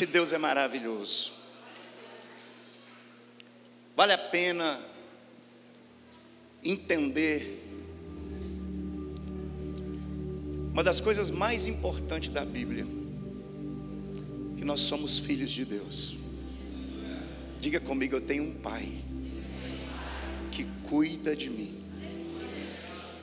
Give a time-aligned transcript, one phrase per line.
[0.00, 1.32] Esse Deus é maravilhoso.
[3.94, 4.80] Vale a pena
[6.64, 7.62] entender
[10.72, 12.86] uma das coisas mais importantes da Bíblia,
[14.56, 16.16] que nós somos filhos de Deus.
[17.60, 19.04] Diga comigo, eu tenho um pai
[20.50, 21.78] que cuida de mim.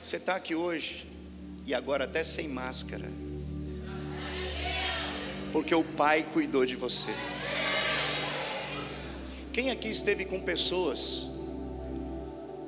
[0.00, 1.08] Você está aqui hoje
[1.66, 3.10] e agora até sem máscara,
[5.58, 7.10] porque o pai cuidou de você.
[9.52, 11.26] Quem aqui esteve com pessoas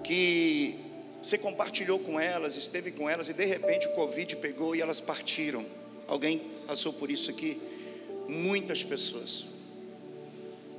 [0.02, 0.74] que
[1.22, 4.98] você compartilhou com elas, esteve com elas e de repente o Covid pegou e elas
[4.98, 5.64] partiram.
[6.08, 7.62] Alguém passou por isso aqui?
[8.26, 9.46] Muitas pessoas.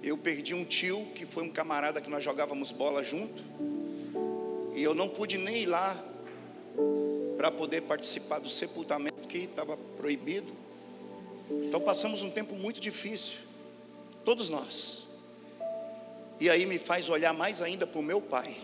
[0.04, 3.42] Eu perdi um tio que foi um camarada que nós jogávamos bola junto.
[4.76, 5.98] E eu não pude nem ir lá
[7.38, 10.71] para poder participar do sepultamento que estava proibido.
[11.64, 13.38] Então passamos um tempo muito difícil.
[14.24, 15.08] Todos nós.
[16.40, 18.56] E aí me faz olhar mais ainda para o meu pai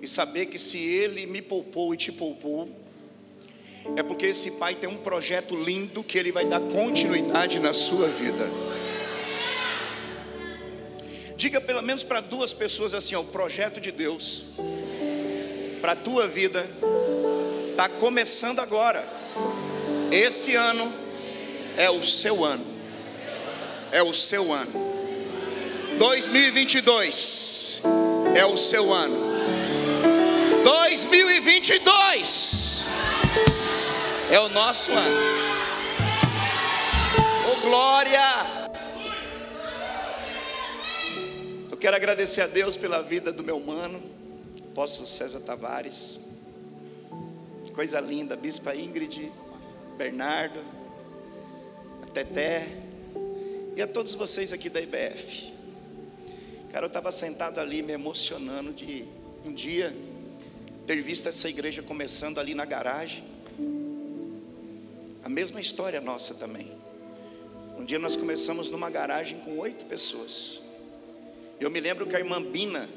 [0.00, 2.68] e saber que se Ele me poupou e te poupou,
[3.96, 8.08] é porque esse Pai tem um projeto lindo que Ele vai dar continuidade na sua
[8.08, 8.48] vida.
[11.36, 14.44] Diga pelo menos para duas pessoas assim: ó, o projeto de Deus
[15.80, 16.68] para a tua vida
[17.70, 19.06] está começando agora.
[20.12, 20.92] Esse ano
[21.80, 22.66] é o seu ano.
[23.90, 24.70] É o seu ano.
[25.98, 27.82] 2022
[28.36, 29.16] é o seu ano.
[30.62, 32.84] 2022
[34.30, 35.16] é o nosso ano.
[37.50, 38.20] Oh glória!
[41.70, 44.02] Eu quero agradecer a Deus pela vida do meu mano,
[44.70, 46.20] apóstolo César Tavares.
[47.74, 49.32] Coisa linda, bispa Ingrid,
[49.96, 50.60] Bernardo,
[52.12, 52.66] Teté
[53.76, 55.52] e a todos vocês aqui da IBF.
[56.72, 59.04] Cara, eu estava sentado ali me emocionando de
[59.44, 59.94] um dia
[60.86, 63.22] ter visto essa igreja começando ali na garagem.
[65.22, 66.72] A mesma história nossa também.
[67.78, 70.60] Um dia nós começamos numa garagem com oito pessoas.
[71.60, 72.88] Eu me lembro que a irmã Bina,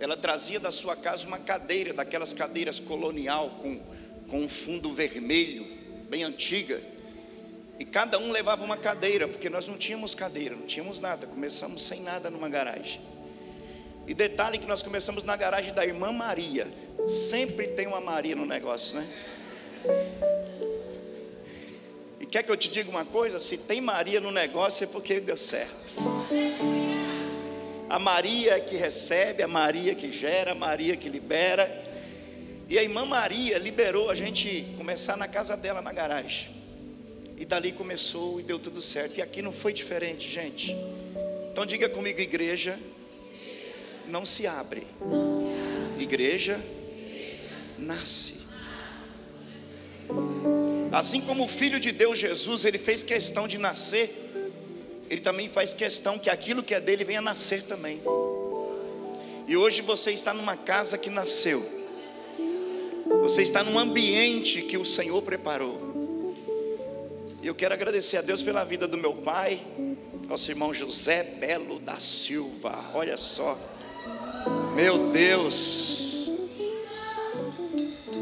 [0.00, 3.80] ela trazia da sua casa uma cadeira, daquelas cadeiras colonial com,
[4.30, 5.66] com um fundo vermelho,
[6.08, 6.80] bem antiga.
[7.78, 11.26] E cada um levava uma cadeira, porque nós não tínhamos cadeira, não tínhamos nada.
[11.26, 13.00] Começamos sem nada numa garagem.
[14.06, 16.66] E detalhe que nós começamos na garagem da irmã Maria.
[17.06, 19.06] Sempre tem uma Maria no negócio, né?
[22.18, 23.38] E quer que eu te diga uma coisa?
[23.38, 25.94] Se tem Maria no negócio é porque deu certo.
[27.88, 31.84] A Maria é que recebe, a Maria que gera, a Maria que libera.
[32.68, 36.48] E a irmã Maria liberou a gente começar na casa dela na garagem.
[37.38, 39.18] E dali começou e deu tudo certo.
[39.18, 40.76] E aqui não foi diferente, gente.
[41.52, 42.76] Então diga comigo, igreja,
[44.08, 44.84] não se abre.
[45.98, 46.60] Igreja
[47.78, 48.48] nasce.
[50.90, 54.10] Assim como o Filho de Deus Jesus, ele fez questão de nascer,
[55.08, 58.00] ele também faz questão que aquilo que é dele venha nascer também.
[59.46, 61.64] E hoje você está numa casa que nasceu,
[63.20, 66.07] você está num ambiente que o Senhor preparou.
[67.40, 69.60] Eu quero agradecer a Deus pela vida do meu pai,
[70.28, 73.56] nosso irmão José Belo da Silva, olha só.
[74.74, 76.30] Meu Deus.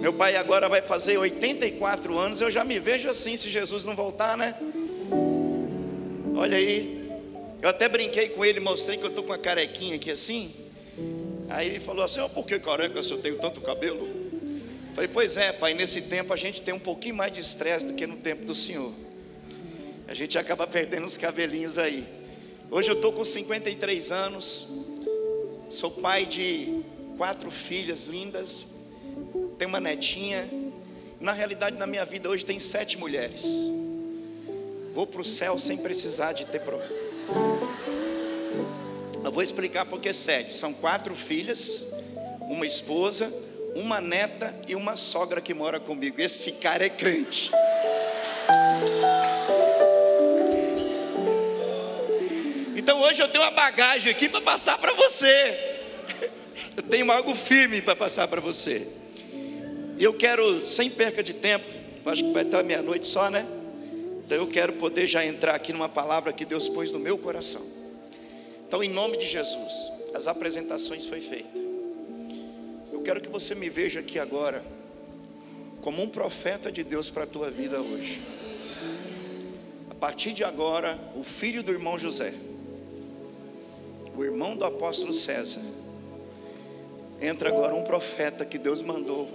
[0.01, 2.41] Meu pai agora vai fazer 84 anos.
[2.41, 4.55] Eu já me vejo assim, se Jesus não voltar, né?
[6.37, 7.11] Olha aí.
[7.63, 10.55] Eu até brinquei com ele, mostrei que eu estou com a carequinha aqui assim.
[11.49, 14.09] Aí ele falou assim: oh, por que careca se eu tenho tanto cabelo?
[14.95, 17.95] Falei, pois é, pai, nesse tempo a gente tem um pouquinho mais de estresse do
[17.95, 19.06] que no tempo do Senhor.
[20.09, 22.07] A gente acaba perdendo os cabelinhos aí.
[22.71, 24.69] Hoje eu estou com 53 anos,
[25.69, 26.81] Sou pai de
[27.19, 28.69] quatro filhas lindas,
[29.59, 30.49] tenho uma netinha.
[31.19, 33.69] Na realidade, na minha vida hoje tem sete mulheres.
[34.93, 36.95] Vou para o céu sem precisar de ter problema.
[39.25, 40.53] Eu vou explicar porque sete.
[40.53, 41.93] São quatro filhas,
[42.43, 43.33] uma esposa,
[43.75, 46.21] uma neta e uma sogra que mora comigo.
[46.21, 47.51] Esse cara é crente.
[53.07, 55.75] Hoje eu tenho uma bagagem aqui para passar para você.
[56.77, 58.87] Eu tenho algo firme para passar para você.
[59.99, 61.65] E eu quero, sem perca de tempo,
[62.05, 63.47] acho que vai estar meia-noite só, né?
[64.25, 67.63] Então eu quero poder já entrar aqui numa palavra que Deus pôs no meu coração.
[68.69, 71.59] Então, em nome de Jesus, as apresentações foi feita.
[72.93, 74.63] Eu quero que você me veja aqui agora
[75.81, 78.21] como um profeta de Deus para a tua vida hoje.
[79.89, 82.35] A partir de agora, o filho do irmão José,
[84.17, 85.61] o irmão do apóstolo César,
[87.21, 89.29] entra agora um profeta que Deus mandou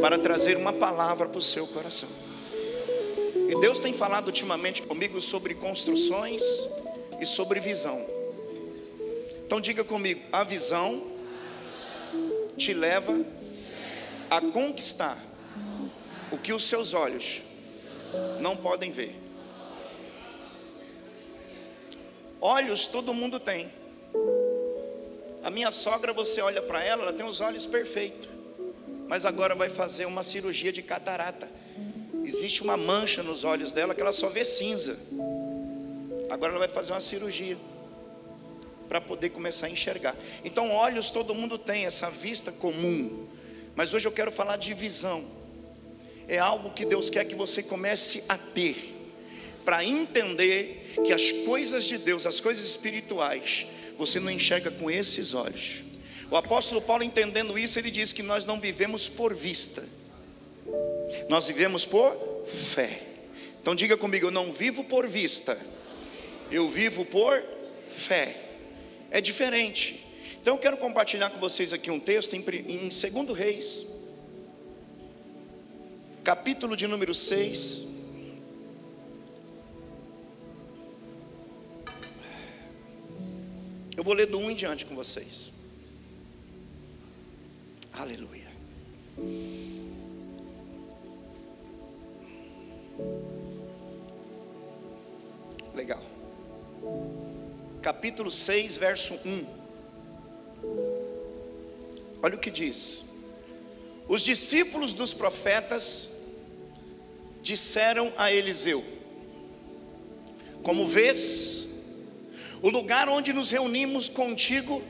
[0.00, 2.08] para trazer uma palavra para o seu coração.
[3.48, 6.42] E Deus tem falado ultimamente comigo sobre construções
[7.20, 8.04] e sobre visão.
[9.44, 11.02] Então diga comigo: a visão
[12.56, 13.24] te leva
[14.30, 15.18] a conquistar
[16.32, 17.42] o que os seus olhos
[18.40, 19.25] não podem ver.
[22.40, 23.70] Olhos todo mundo tem.
[25.42, 28.28] A minha sogra, você olha para ela, ela tem os olhos perfeitos,
[29.08, 31.48] mas agora vai fazer uma cirurgia de catarata.
[32.24, 34.98] Existe uma mancha nos olhos dela que ela só vê cinza.
[36.28, 37.56] Agora ela vai fazer uma cirurgia
[38.88, 40.16] para poder começar a enxergar.
[40.44, 43.28] Então, olhos todo mundo tem, essa vista comum.
[43.74, 45.24] Mas hoje eu quero falar de visão.
[46.26, 48.94] É algo que Deus quer que você comece a ter,
[49.64, 53.66] para entender que as coisas de Deus, as coisas espirituais,
[53.96, 55.82] você não enxerga com esses olhos.
[56.30, 59.84] O apóstolo Paulo, entendendo isso, ele diz que nós não vivemos por vista,
[61.28, 63.02] nós vivemos por fé.
[63.60, 65.58] Então diga comigo, eu não vivo por vista,
[66.50, 67.42] eu vivo por
[67.90, 68.36] fé.
[69.10, 70.04] É diferente.
[70.40, 73.86] Então eu quero compartilhar com vocês aqui um texto em, em 2 Reis,
[76.22, 77.95] capítulo de número 6.
[83.96, 85.52] Eu vou ler do 1 em diante com vocês.
[87.94, 88.50] Aleluia.
[95.74, 96.02] Legal.
[97.80, 99.46] Capítulo 6, verso 1.
[102.22, 103.06] Olha o que diz:
[104.06, 106.10] Os discípulos dos profetas
[107.42, 108.84] disseram a Eliseu:
[110.62, 111.65] Como vês,
[112.62, 114.82] o lugar onde nos reunimos contigo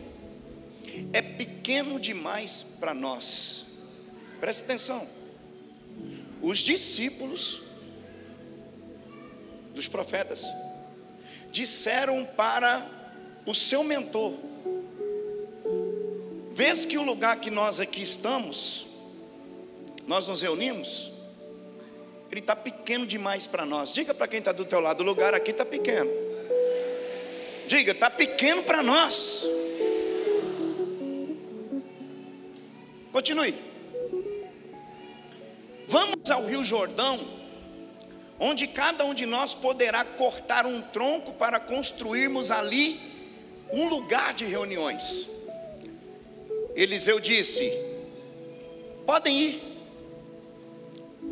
[1.12, 3.66] é pequeno demais para nós.
[4.40, 5.06] Presta atenção.
[6.40, 7.60] Os discípulos
[9.74, 10.46] dos profetas
[11.50, 12.88] disseram para
[13.44, 14.34] o seu mentor:
[16.52, 18.86] Vês que o lugar que nós aqui estamos,
[20.06, 21.12] nós nos reunimos,
[22.30, 23.92] ele está pequeno demais para nós.
[23.92, 26.25] Diga para quem está do teu lado, o lugar aqui está pequeno.
[27.66, 29.44] Diga, está pequeno para nós.
[33.12, 33.54] Continue.
[35.88, 37.36] Vamos ao Rio Jordão
[38.38, 43.00] onde cada um de nós poderá cortar um tronco para construirmos ali
[43.72, 45.28] um lugar de reuniões.
[46.74, 47.72] Eliseu disse:
[49.06, 49.62] Podem ir.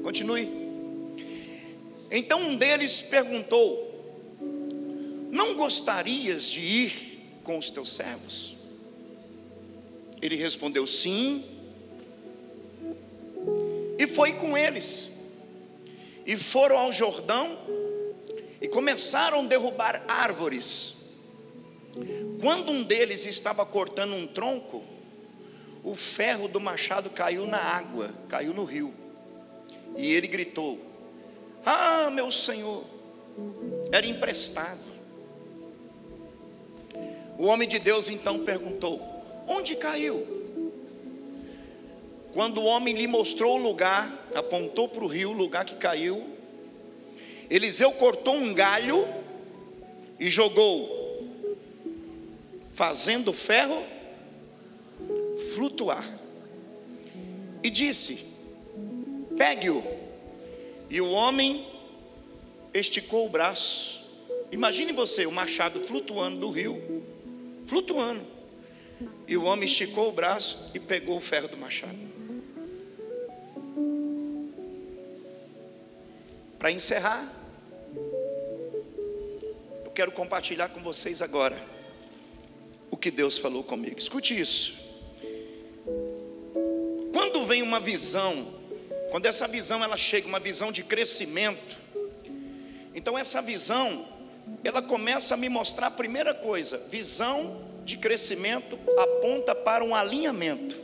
[0.02, 0.48] Continue.
[2.10, 3.83] Então um deles perguntou:
[5.34, 8.56] Não gostarias de ir com os teus servos?
[10.22, 11.44] Ele respondeu: Sim.
[13.98, 15.10] E foi com eles
[16.24, 17.58] e foram ao Jordão
[18.60, 20.94] e começaram a derrubar árvores.
[22.40, 24.84] Quando um deles estava cortando um tronco,
[25.82, 28.94] o ferro do machado caiu na água, caiu no rio.
[29.96, 30.78] E ele gritou:
[31.66, 32.84] Ah, meu senhor,
[33.90, 34.93] era emprestado.
[37.38, 39.00] O homem de Deus então perguntou:
[39.46, 40.26] Onde caiu?
[42.32, 46.34] Quando o homem lhe mostrou o lugar, apontou para o rio, o lugar que caiu,
[47.48, 49.06] Eliseu cortou um galho
[50.18, 51.28] e jogou,
[52.72, 53.84] fazendo o ferro
[55.54, 56.04] flutuar.
[57.62, 58.24] E disse:
[59.36, 59.82] Pegue-o.
[60.90, 61.66] E o homem
[62.72, 64.02] esticou o braço.
[64.50, 66.93] Imagine você, o machado flutuando do rio,
[67.74, 68.24] flutuando.
[69.26, 71.98] E o homem esticou o braço e pegou o ferro do machado.
[76.56, 77.32] Para encerrar,
[79.84, 81.60] eu quero compartilhar com vocês agora
[82.92, 83.98] o que Deus falou comigo.
[83.98, 84.78] Escute isso.
[87.12, 88.54] Quando vem uma visão,
[89.10, 91.76] quando essa visão ela chega, uma visão de crescimento,
[92.94, 94.06] então essa visão
[94.64, 100.82] ela começa a me mostrar a primeira coisa, visão de crescimento aponta para um alinhamento.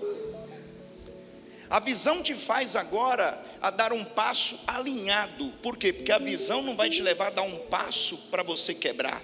[1.69, 5.53] A visão te faz agora a dar um passo alinhado.
[5.63, 5.93] Por quê?
[5.93, 9.23] Porque a visão não vai te levar a dar um passo para você quebrar,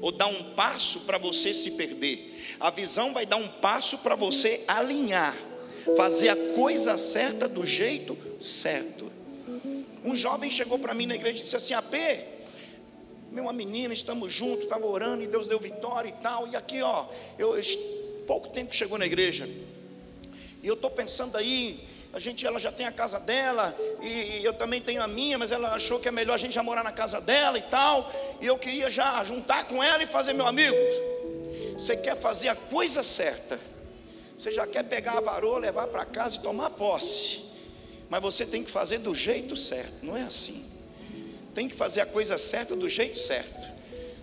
[0.00, 2.56] ou dar um passo para você se perder.
[2.58, 5.36] A visão vai dar um passo para você alinhar,
[5.96, 9.10] fazer a coisa certa do jeito certo.
[10.04, 11.94] Um jovem chegou para mim na igreja e disse assim: AP,
[13.42, 16.46] uma menina, estamos juntos, estava orando e Deus deu vitória e tal.
[16.46, 17.06] E aqui, ó,
[17.38, 17.54] eu,
[18.26, 19.48] pouco tempo que chegou na igreja,
[20.62, 24.44] e eu estou pensando aí, a gente, ela já tem a casa dela, e, e
[24.44, 26.84] eu também tenho a minha, mas ela achou que é melhor a gente já morar
[26.84, 28.10] na casa dela e tal.
[28.40, 30.76] E eu queria já juntar com ela e fazer, meu amigo.
[31.76, 33.58] Você quer fazer a coisa certa,
[34.36, 37.44] você já quer pegar a varoa, levar para casa e tomar posse,
[38.08, 40.73] mas você tem que fazer do jeito certo, não é assim.
[41.54, 43.72] Tem que fazer a coisa certa do jeito certo.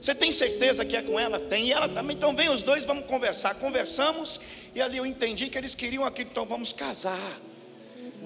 [0.01, 1.39] Você tem certeza que é com ela?
[1.39, 2.17] Tem, e ela também.
[2.17, 3.55] Então vem os dois, vamos conversar.
[3.55, 4.39] Conversamos
[4.73, 7.39] e ali eu entendi que eles queriam aquilo, então vamos casar.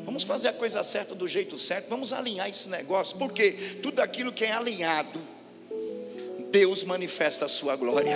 [0.06, 4.32] Vamos fazer a coisa certa do jeito certo, vamos alinhar esse negócio, porque tudo aquilo
[4.32, 5.20] que é alinhado,
[6.52, 8.16] Deus manifesta a sua glória.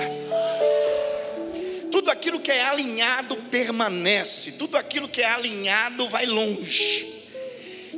[1.92, 7.19] Tudo aquilo que é alinhado permanece, tudo aquilo que é alinhado vai longe.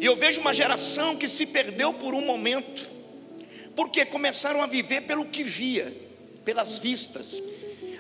[0.02, 2.90] E eu vejo uma geração que se perdeu por um momento,
[3.76, 5.96] porque começaram a viver pelo que via,
[6.44, 7.44] pelas vistas.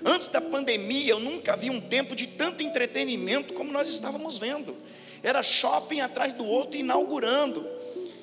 [0.03, 4.75] Antes da pandemia, eu nunca vi um tempo de tanto entretenimento como nós estávamos vendo.
[5.21, 7.69] Era shopping atrás do outro inaugurando.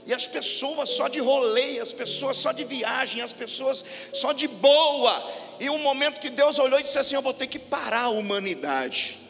[0.04, 4.48] E as pessoas só de rolê, as pessoas só de viagem, as pessoas só de
[4.48, 5.32] boa.
[5.60, 8.08] E um momento que Deus olhou e disse assim: Eu vou ter que parar a
[8.08, 9.27] humanidade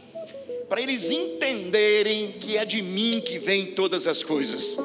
[0.68, 4.76] para eles entenderem que é de mim que vem todas as coisas,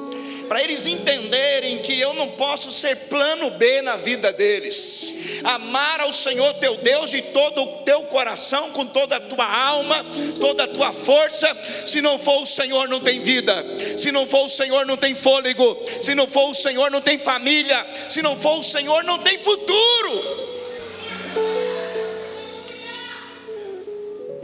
[0.47, 5.13] para eles entenderem que eu não posso ser plano B na vida deles.
[5.43, 10.05] Amar ao Senhor teu Deus de todo o teu coração, com toda a tua alma,
[10.39, 11.53] toda a tua força.
[11.85, 13.65] Se não for o Senhor, não tem vida.
[13.97, 15.77] Se não for o Senhor, não tem fôlego.
[16.01, 17.85] Se não for o Senhor, não tem família.
[18.07, 20.52] Se não for o Senhor, não tem futuro.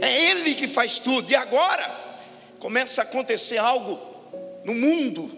[0.00, 1.30] É Ele que faz tudo.
[1.30, 1.88] E agora
[2.58, 3.98] começa a acontecer algo
[4.64, 5.30] no mundo.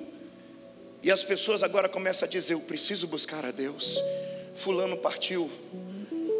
[1.03, 4.01] E as pessoas agora começam a dizer: Eu preciso buscar a Deus.
[4.55, 5.51] Fulano partiu.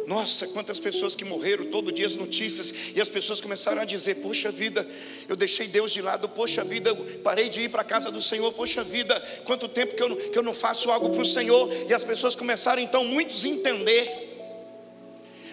[0.05, 4.15] Nossa, quantas pessoas que morreram, todo dia as notícias, e as pessoas começaram a dizer:
[4.15, 4.87] Poxa vida,
[5.27, 8.21] eu deixei Deus de lado, poxa vida, eu parei de ir para a casa do
[8.21, 11.25] Senhor, poxa vida, quanto tempo que eu não, que eu não faço algo para o
[11.25, 14.32] Senhor, e as pessoas começaram então, muitos, a entender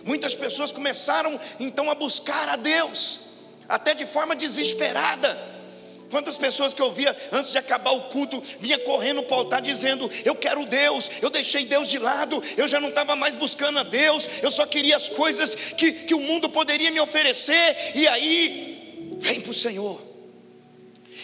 [0.05, 3.21] Muitas pessoas começaram então a buscar a Deus,
[3.69, 5.51] até de forma desesperada.
[6.11, 9.63] Quantas pessoas que eu via antes de acabar o culto, vinha correndo para o altar
[9.63, 13.79] dizendo: Eu quero Deus, eu deixei Deus de lado, eu já não estava mais buscando
[13.79, 18.09] a Deus, eu só queria as coisas que, que o mundo poderia me oferecer, e
[18.09, 20.11] aí, vem para o Senhor.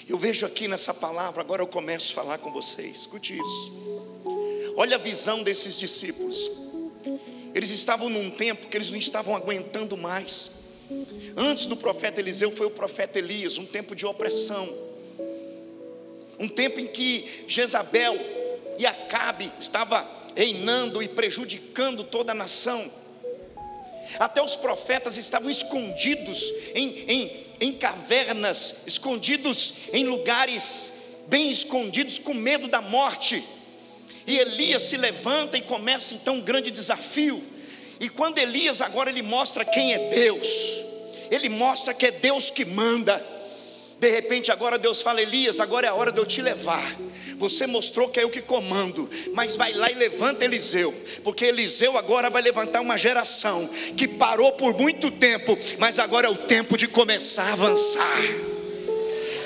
[0.08, 3.86] Eu vejo aqui nessa palavra, agora eu começo a falar com vocês, escute isso.
[4.76, 6.48] Olha a visão desses discípulos.
[7.56, 10.56] Eles estavam num tempo que eles não estavam aguentando mais.
[11.34, 14.68] Antes do profeta Eliseu foi o profeta Elias, um tempo de opressão.
[16.38, 18.14] Um tempo em que Jezabel
[18.78, 22.92] e Acabe estava reinando e prejudicando toda a nação.
[24.18, 30.92] Até os profetas estavam escondidos em, em, em cavernas, escondidos em lugares
[31.26, 33.42] bem escondidos, com medo da morte.
[34.26, 37.42] E Elias se levanta e começa então um grande desafio.
[38.00, 40.48] E quando Elias agora ele mostra quem é Deus,
[41.30, 43.24] ele mostra que é Deus que manda.
[43.98, 46.96] De repente agora Deus fala: Elias, agora é a hora de eu te levar.
[47.38, 50.92] Você mostrou que é eu que comando, mas vai lá e levanta Eliseu,
[51.22, 56.30] porque Eliseu agora vai levantar uma geração que parou por muito tempo, mas agora é
[56.30, 58.55] o tempo de começar a avançar.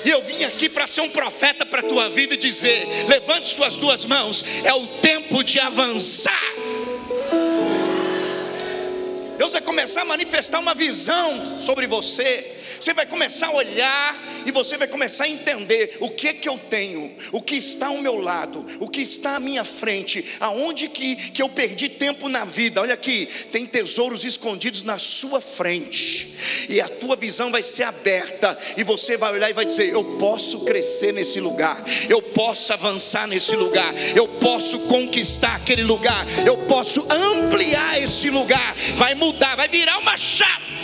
[0.03, 3.49] E eu vim aqui para ser um profeta para a tua vida e dizer: levante
[3.49, 6.41] suas duas mãos, é o tempo de avançar.
[9.37, 12.60] Deus vai começar a manifestar uma visão sobre você.
[12.79, 16.57] Você vai começar a olhar e você vai começar a entender o que que eu
[16.57, 21.15] tenho, o que está ao meu lado, o que está à minha frente, aonde que,
[21.15, 22.81] que eu perdi tempo na vida.
[22.81, 26.35] Olha aqui, tem tesouros escondidos na sua frente,
[26.69, 30.03] e a tua visão vai ser aberta, e você vai olhar e vai dizer: Eu
[30.17, 36.57] posso crescer nesse lugar, eu posso avançar nesse lugar, eu posso conquistar aquele lugar, eu
[36.67, 38.75] posso ampliar esse lugar.
[38.95, 40.80] Vai mudar, vai virar uma chave.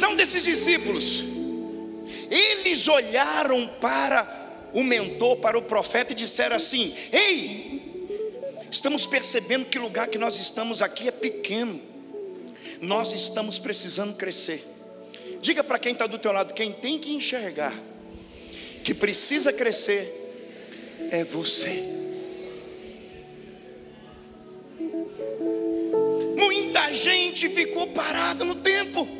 [0.00, 1.22] Visão desses discípulos.
[2.30, 8.08] Eles olharam para o mentor, para o profeta e disseram assim: Ei,
[8.70, 11.78] estamos percebendo que o lugar que nós estamos aqui é pequeno.
[12.80, 14.64] Nós estamos precisando crescer.
[15.42, 17.74] Diga para quem está do teu lado, quem tem que enxergar
[18.82, 20.16] que precisa crescer
[21.10, 22.00] é você.
[26.92, 29.19] gente ficou parada no tempo.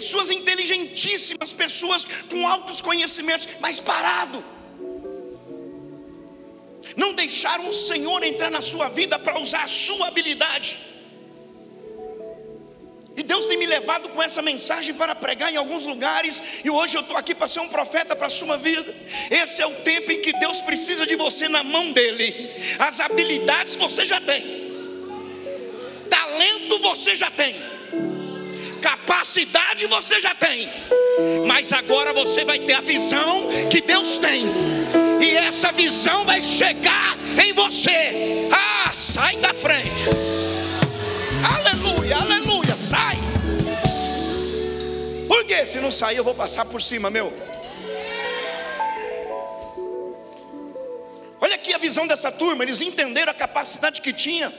[0.00, 4.42] Pessoas inteligentíssimas, pessoas com altos conhecimentos, mas parado.
[6.96, 10.78] Não deixaram o Senhor entrar na sua vida para usar a sua habilidade.
[13.14, 16.96] E Deus tem me levado com essa mensagem para pregar em alguns lugares, e hoje
[16.96, 18.94] eu estou aqui para ser um profeta para a sua vida.
[19.30, 22.50] Esse é o tempo em que Deus precisa de você na mão dEle.
[22.78, 24.42] As habilidades você já tem,
[26.08, 27.54] talento você já tem,
[28.80, 30.68] capacidade você já tem,
[31.46, 34.46] mas agora você vai ter a visão que Deus tem,
[35.20, 38.48] e essa visão vai chegar em você.
[38.52, 39.90] Ah, sai da frente.
[41.44, 43.16] Aleluia, aleluia, sai.
[45.28, 47.32] Porque se não sair, eu vou passar por cima, meu.
[51.40, 54.52] Olha aqui a visão dessa turma, eles entenderam a capacidade que tinha.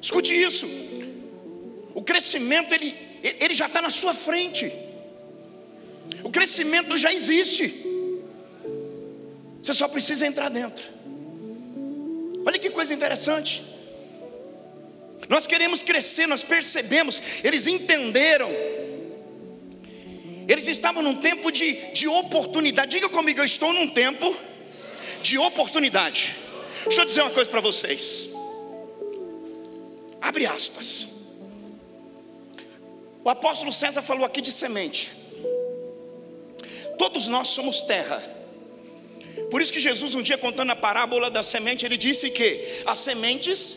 [0.00, 0.89] Escute isso.
[1.94, 4.72] O crescimento ele, ele já está na sua frente.
[6.22, 7.86] O crescimento já existe.
[9.62, 10.82] Você só precisa entrar dentro.
[12.44, 13.62] Olha que coisa interessante.
[15.28, 18.50] Nós queremos crescer, nós percebemos, eles entenderam.
[20.48, 22.90] Eles estavam num tempo de, de oportunidade.
[22.90, 24.36] Diga comigo, eu estou num tempo
[25.22, 26.34] de oportunidade.
[26.84, 28.30] Deixa eu dizer uma coisa para vocês.
[30.20, 31.19] Abre aspas.
[33.22, 35.12] O apóstolo César falou aqui de semente.
[36.98, 38.22] Todos nós somos terra.
[39.50, 42.98] Por isso que Jesus, um dia contando a parábola da semente, ele disse que as
[42.98, 43.76] sementes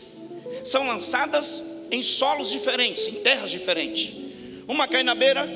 [0.64, 4.14] são lançadas em solos diferentes, em terras diferentes.
[4.66, 5.46] Uma cai na beira,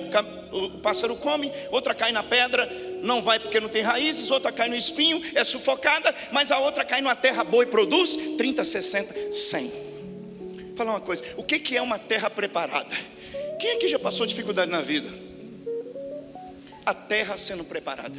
[0.53, 2.71] o pássaro come, outra cai na pedra,
[3.03, 6.85] não vai porque não tem raízes, outra cai no espinho, é sufocada, mas a outra
[6.85, 9.67] cai numa terra boa e produz 30, 60, 100.
[9.67, 12.95] Vou falar uma coisa, o que é uma terra preparada?
[13.59, 15.09] Quem aqui já passou dificuldade na vida?
[16.87, 18.17] A terra sendo preparada.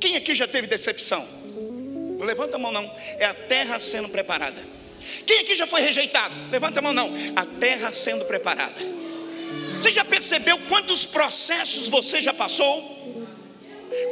[0.00, 1.26] Quem aqui já teve decepção?
[2.18, 4.60] Não levanta a mão não, é a terra sendo preparada.
[5.26, 6.34] Quem aqui já foi rejeitado?
[6.50, 8.80] Levanta a mão não, a terra sendo preparada.
[9.80, 13.27] Você já percebeu quantos processos você já passou?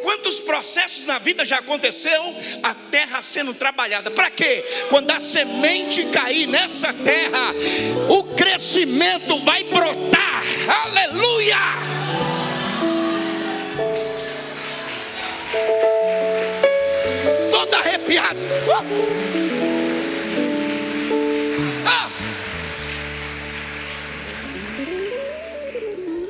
[0.03, 2.35] Quantos processos na vida já aconteceu?
[2.62, 4.11] A terra sendo trabalhada.
[4.11, 4.64] Para quê?
[4.88, 7.53] Quando a semente cair nessa terra,
[8.09, 10.42] o crescimento vai brotar.
[10.85, 11.57] Aleluia!
[17.51, 18.38] Toda arrepiada.
[21.87, 22.11] Ah!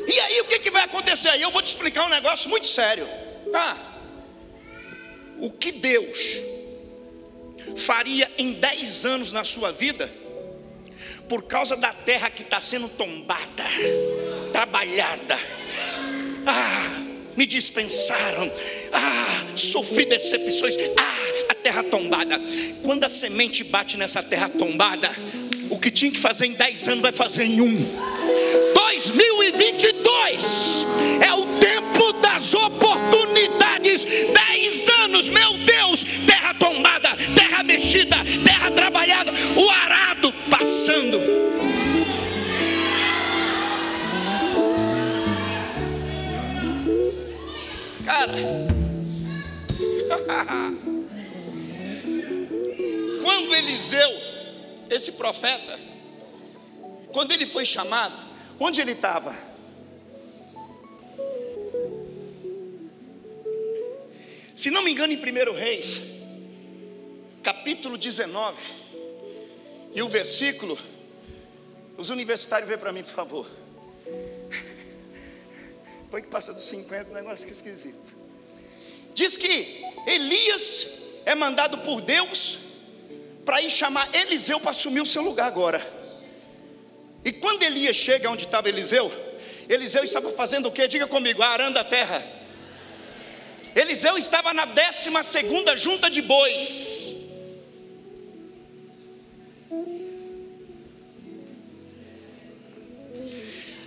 [0.07, 1.41] E aí o que, que vai acontecer?
[1.41, 3.26] Eu vou te explicar um negócio muito sério.
[3.55, 3.97] Ah,
[5.39, 6.41] o que Deus
[7.77, 10.11] faria em 10 anos na sua vida,
[11.29, 13.65] por causa da terra que está sendo tombada,
[14.53, 15.39] trabalhada,
[16.47, 17.03] ah,
[17.37, 18.51] me dispensaram,
[18.93, 22.41] ah, sofri decepções, ah, a terra tombada.
[22.83, 25.11] Quando a semente bate nessa terra tombada,
[25.69, 27.77] o que tinha que fazer em 10 anos vai fazer em um.
[28.75, 30.87] 2022
[31.21, 31.56] é o
[32.37, 34.05] das oportunidades.
[34.05, 41.19] Dez anos, meu Deus, terra tombada, terra mexida, terra trabalhada, o arado passando.
[48.05, 48.35] Cara,
[53.23, 54.11] quando Eliseu,
[54.91, 55.81] esse profeta,
[57.13, 58.27] quando ele foi chamado,
[58.59, 59.35] Onde ele estava?
[64.57, 66.01] Se não me engano, em 1 Reis,
[67.43, 68.57] capítulo 19,
[69.95, 70.79] e o versículo,
[71.99, 73.47] os universitários vê para mim, por favor.
[76.11, 78.17] Põe que passa dos 50, negócio que esquisito.
[79.15, 82.59] Diz que Elias é mandado por Deus
[83.45, 85.87] para ir chamar Eliseu para assumir o seu lugar agora.
[87.23, 89.13] E quando Elias chega onde estava Eliseu,
[89.69, 90.89] Eliseu estava fazendo o que?
[90.89, 92.36] Diga comigo, arando a terra.
[93.77, 97.15] Eliseu estava na décima segunda junta de bois.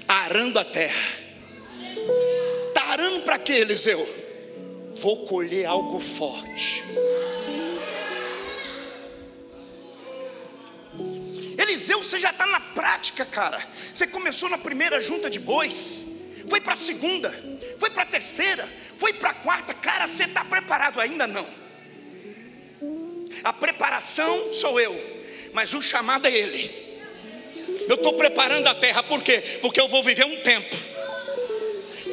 [0.08, 1.17] Arando a terra.
[2.67, 4.08] Está arando para quê, Eliseu?
[4.95, 6.84] Vou colher algo forte.
[11.58, 13.60] Eliseu, você já está na prática, cara.
[13.91, 16.06] Você começou na primeira junta de bois,
[16.49, 17.33] foi para a segunda,
[17.77, 19.73] foi para a terceira, foi para a quarta.
[19.73, 21.47] Cara, você está preparado ainda não?
[23.43, 26.89] A preparação sou eu, mas o chamado é Ele.
[27.88, 29.41] Eu estou preparando a terra, por quê?
[29.62, 30.88] Porque eu vou viver um tempo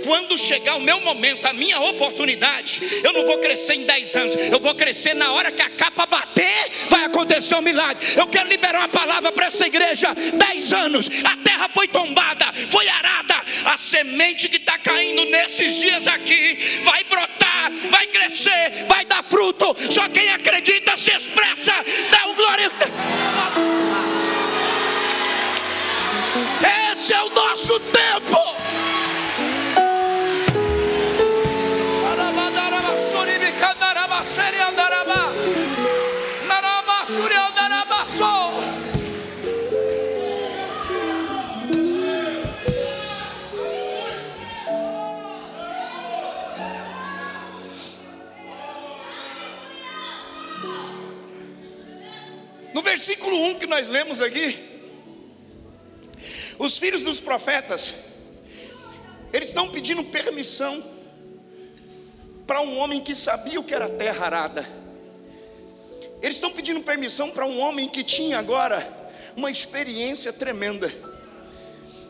[0.06, 4.36] quando chegar o meu momento, a minha oportunidade, eu não vou crescer em 10 anos,
[4.36, 8.06] eu vou crescer na hora que a capa bater, vai acontecer um milagre.
[8.16, 12.88] Eu quero liberar uma palavra para essa igreja: 10 anos, a terra foi tombada, foi
[12.88, 19.24] arada, a semente que está caindo nesses dias aqui vai brotar, vai crescer, vai dar
[19.24, 19.74] fruto.
[19.90, 21.72] Só quem acredita se expressa,
[22.12, 22.70] dá um glória.
[26.92, 28.56] Esse é o nosso tempo.
[52.96, 54.58] Versículo 1 que nós lemos aqui,
[56.58, 57.92] os filhos dos profetas,
[59.34, 60.82] eles estão pedindo permissão
[62.46, 64.66] para um homem que sabia o que era terra arada.
[66.22, 70.90] Eles estão pedindo permissão para um homem que tinha agora uma experiência tremenda.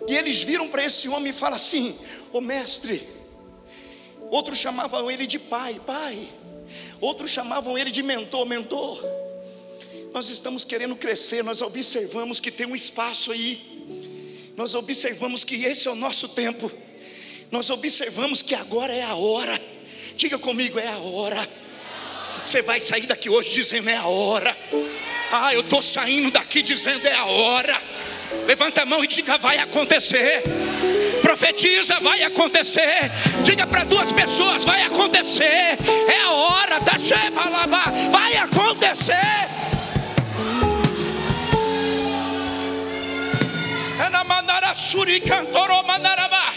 [0.06, 1.98] E eles viram para esse homem e falam assim:
[2.32, 3.04] Ô mestre,
[4.30, 6.28] outros chamavam ele de pai, pai,
[7.00, 9.25] outros chamavam ele de mentor, mentor.
[10.16, 13.60] Nós estamos querendo crescer, nós observamos que tem um espaço aí,
[14.56, 16.72] nós observamos que esse é o nosso tempo,
[17.50, 19.60] nós observamos que agora é a hora.
[20.16, 21.46] Diga comigo, é a hora.
[22.42, 24.56] Você vai sair daqui hoje dizendo é a hora.
[25.30, 27.78] Ah, eu estou saindo daqui dizendo é a hora.
[28.46, 30.42] Levanta a mão e diga vai acontecer.
[31.20, 33.12] Profetiza, vai acontecer.
[33.44, 35.76] Diga para duas pessoas, vai acontecer.
[36.08, 37.32] É a hora, tá cheio,
[45.16, 46.52] manara suri cantoro manaraba.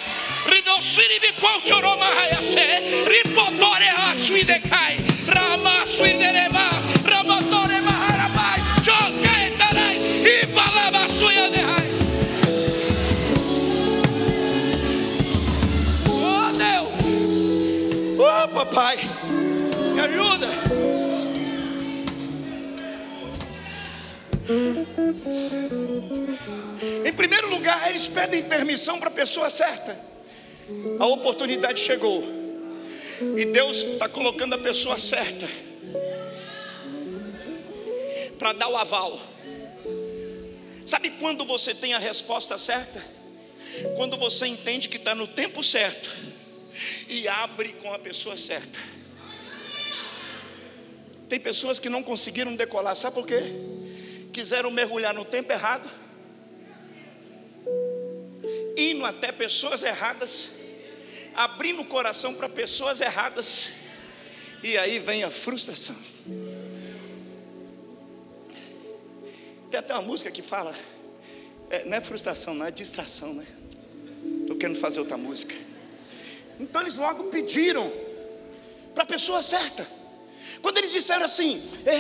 [0.46, 2.82] Ridosiri bi quanchoro mahayase.
[3.08, 4.98] Ripotore asui decai.
[5.28, 6.86] Rama sui derebas.
[7.04, 8.62] Ramotore maharabai.
[8.84, 9.98] Choque tarai.
[10.26, 11.90] E falava suia dehai.
[16.08, 18.20] Oh Deus.
[18.20, 18.98] Oh papai.
[19.96, 20.48] Me ajuda.
[27.40, 29.98] Primeiro lugar, eles pedem permissão para a pessoa certa.
[31.00, 32.24] A oportunidade chegou.
[33.38, 35.48] E Deus está colocando a pessoa certa
[38.38, 39.20] para dar o aval.
[40.86, 43.02] Sabe quando você tem a resposta certa?
[43.96, 46.10] Quando você entende que está no tempo certo
[47.08, 48.80] e abre com a pessoa certa.
[51.28, 53.42] Tem pessoas que não conseguiram decolar, sabe por quê?
[54.34, 55.90] Quiseram mergulhar no tempo errado,
[58.80, 60.50] indo até pessoas erradas,
[61.36, 63.70] abrindo o coração para pessoas erradas,
[64.64, 65.96] e aí vem a frustração.
[69.70, 70.76] Tem até uma música que fala,
[71.70, 73.46] é, não é frustração, não é distração, né?
[74.42, 75.56] Estou querendo fazer outra música.
[76.60, 77.92] Então eles logo pediram
[78.94, 79.88] para a pessoa certa.
[80.62, 81.94] Quando eles disseram assim, é,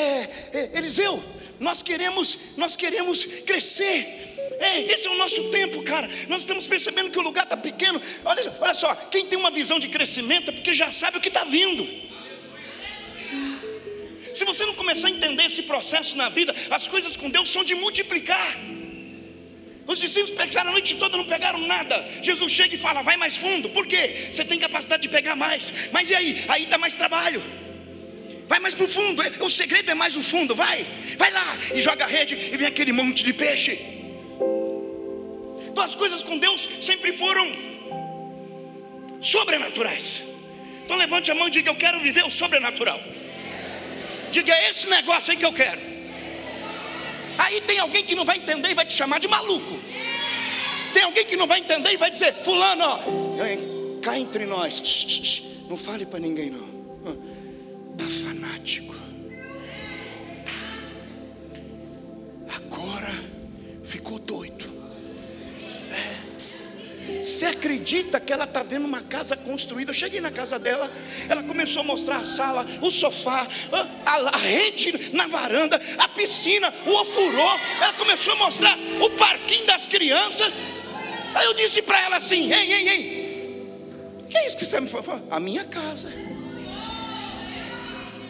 [0.57, 1.23] é, Eliseu,
[1.59, 4.28] nós queremos, nós queremos crescer.
[4.59, 6.09] É, esse é o nosso tempo, cara.
[6.27, 8.01] Nós estamos percebendo que o lugar está pequeno.
[8.25, 11.29] Olha, olha só, quem tem uma visão de crescimento é porque já sabe o que
[11.29, 11.87] está vindo.
[14.35, 17.63] Se você não começar a entender esse processo na vida, as coisas com Deus são
[17.63, 18.57] de multiplicar.
[19.87, 22.07] Os discípulos pegaram a noite toda, não pegaram nada.
[22.21, 23.69] Jesus chega e fala: vai mais fundo.
[23.69, 24.29] Por quê?
[24.31, 25.89] Você tem capacidade de pegar mais.
[25.91, 26.45] Mas e aí?
[26.47, 27.41] Aí dá mais trabalho.
[28.47, 29.23] Vai mais para o fundo.
[29.39, 30.53] O segredo é mais no fundo.
[30.53, 30.85] Vai,
[31.17, 33.98] vai lá e joga a rede e vem aquele monte de peixe.
[35.69, 37.51] Então as coisas com Deus sempre foram
[39.21, 40.21] sobrenaturais.
[40.83, 42.99] Então levante a mão e diga: Eu quero viver o sobrenatural.
[44.31, 45.79] Diga: É esse negócio aí que eu quero.
[47.37, 49.79] Aí tem alguém que não vai entender e vai te chamar de maluco.
[50.93, 52.99] Tem alguém que não vai entender e vai dizer: Fulano, ó,
[54.01, 56.69] cá entre nós, não fale para ninguém não.
[57.93, 58.95] Está fanático.
[62.55, 63.13] Agora
[63.83, 64.58] ficou doido.
[67.23, 69.91] Você acredita que ela está vendo uma casa construída?
[69.91, 70.91] Eu cheguei na casa dela,
[71.27, 76.07] ela começou a mostrar a sala, o sofá, a, a, a rede na varanda, a
[76.07, 77.49] piscina, o ofurô.
[77.81, 80.51] Ela começou a mostrar o parquinho das crianças.
[81.35, 83.19] Aí eu disse para ela assim: Ei, ei, ei,
[84.29, 85.23] que é isso que você está me falando?
[85.31, 86.11] A minha casa.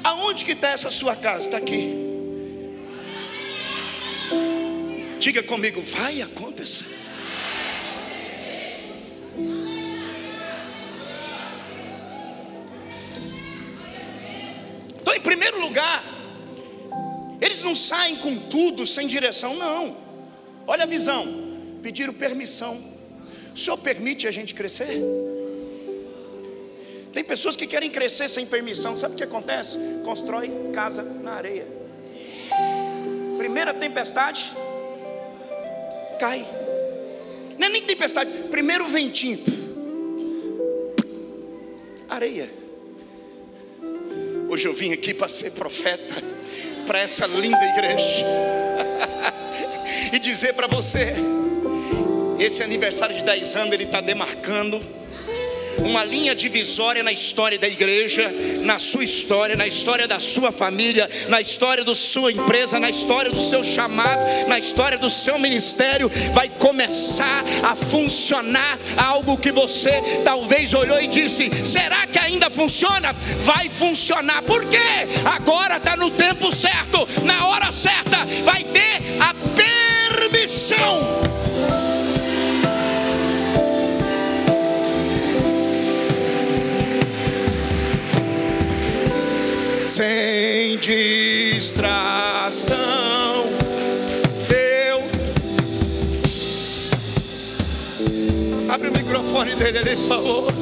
[0.03, 1.45] Aonde que está essa sua casa?
[1.45, 2.09] Está aqui.
[5.19, 7.08] Diga comigo, vai acontecer.
[15.09, 16.03] Então, em primeiro lugar,
[17.41, 19.97] eles não saem com tudo sem direção, não.
[20.67, 21.25] Olha a visão.
[21.81, 22.79] Pediram permissão.
[23.55, 25.01] O Senhor permite a gente crescer?
[27.11, 28.95] Tem pessoas que querem crescer sem permissão.
[28.95, 29.79] Sabe o que acontece?
[30.05, 31.65] Constrói casa na areia.
[33.35, 34.51] Primeira tempestade,
[36.19, 36.45] cai.
[37.57, 39.39] Não é nem tempestade, primeiro ventinho.
[42.07, 42.68] Areia.
[44.59, 46.21] Hoje eu vim aqui para ser profeta
[46.85, 48.25] para essa linda igreja.
[50.11, 51.15] E dizer para você:
[52.37, 54.77] esse aniversário de 10 anos ele está demarcando
[55.85, 58.31] uma linha divisória na história da igreja,
[58.63, 63.31] na sua história, na história da sua família, na história da sua empresa, na história
[63.31, 66.09] do seu chamado, na história do seu ministério.
[66.33, 73.13] Vai começar a funcionar algo que você talvez olhou e disse: será que ainda funciona?
[73.43, 75.07] Vai funcionar, por quê?
[75.25, 81.38] Agora está no tempo certo, na hora certa, vai ter a permissão.
[89.99, 91.75] Sem distração.
[94.49, 95.03] Eu.
[98.73, 100.53] Abre o microfone dele ali, por favor.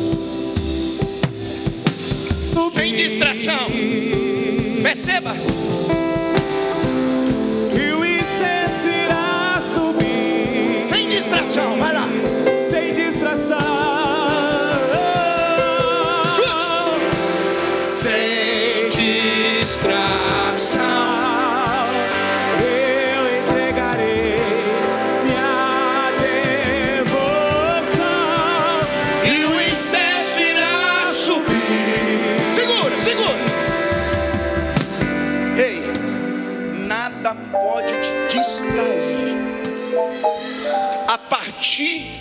[2.71, 3.67] Sem distração.
[4.81, 5.35] Perceba.
[7.75, 10.79] E o incenso irá subir.
[10.79, 12.07] Sem distração, vai lá.
[12.71, 13.86] Sem distração.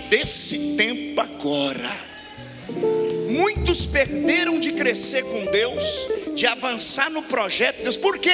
[0.09, 1.91] Desse tempo agora.
[3.29, 5.85] Muitos perderam de crescer com Deus,
[6.37, 7.97] de avançar no projeto de Deus.
[7.97, 8.31] Por quê?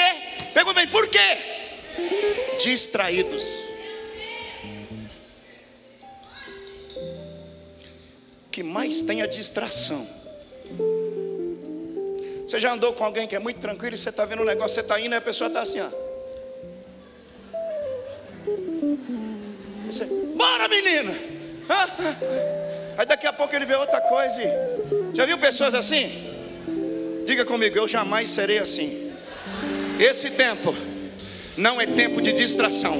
[0.53, 1.39] Pegou bem, por quê?
[2.61, 3.63] Distraídos.
[8.51, 10.07] que mais tem a distração.
[12.47, 14.75] Você já andou com alguém que é muito tranquilo e você está vendo um negócio,
[14.75, 15.89] você está indo e a pessoa está assim, ó.
[19.87, 20.05] Você,
[20.37, 21.13] Bora menina!
[22.99, 24.43] Aí daqui a pouco ele vê outra coisa.
[24.43, 26.32] e- Já viu pessoas assim?
[27.27, 29.11] Diga comigo, eu jamais serei assim.
[29.99, 30.75] Esse tempo
[31.57, 32.99] não é tempo de distração,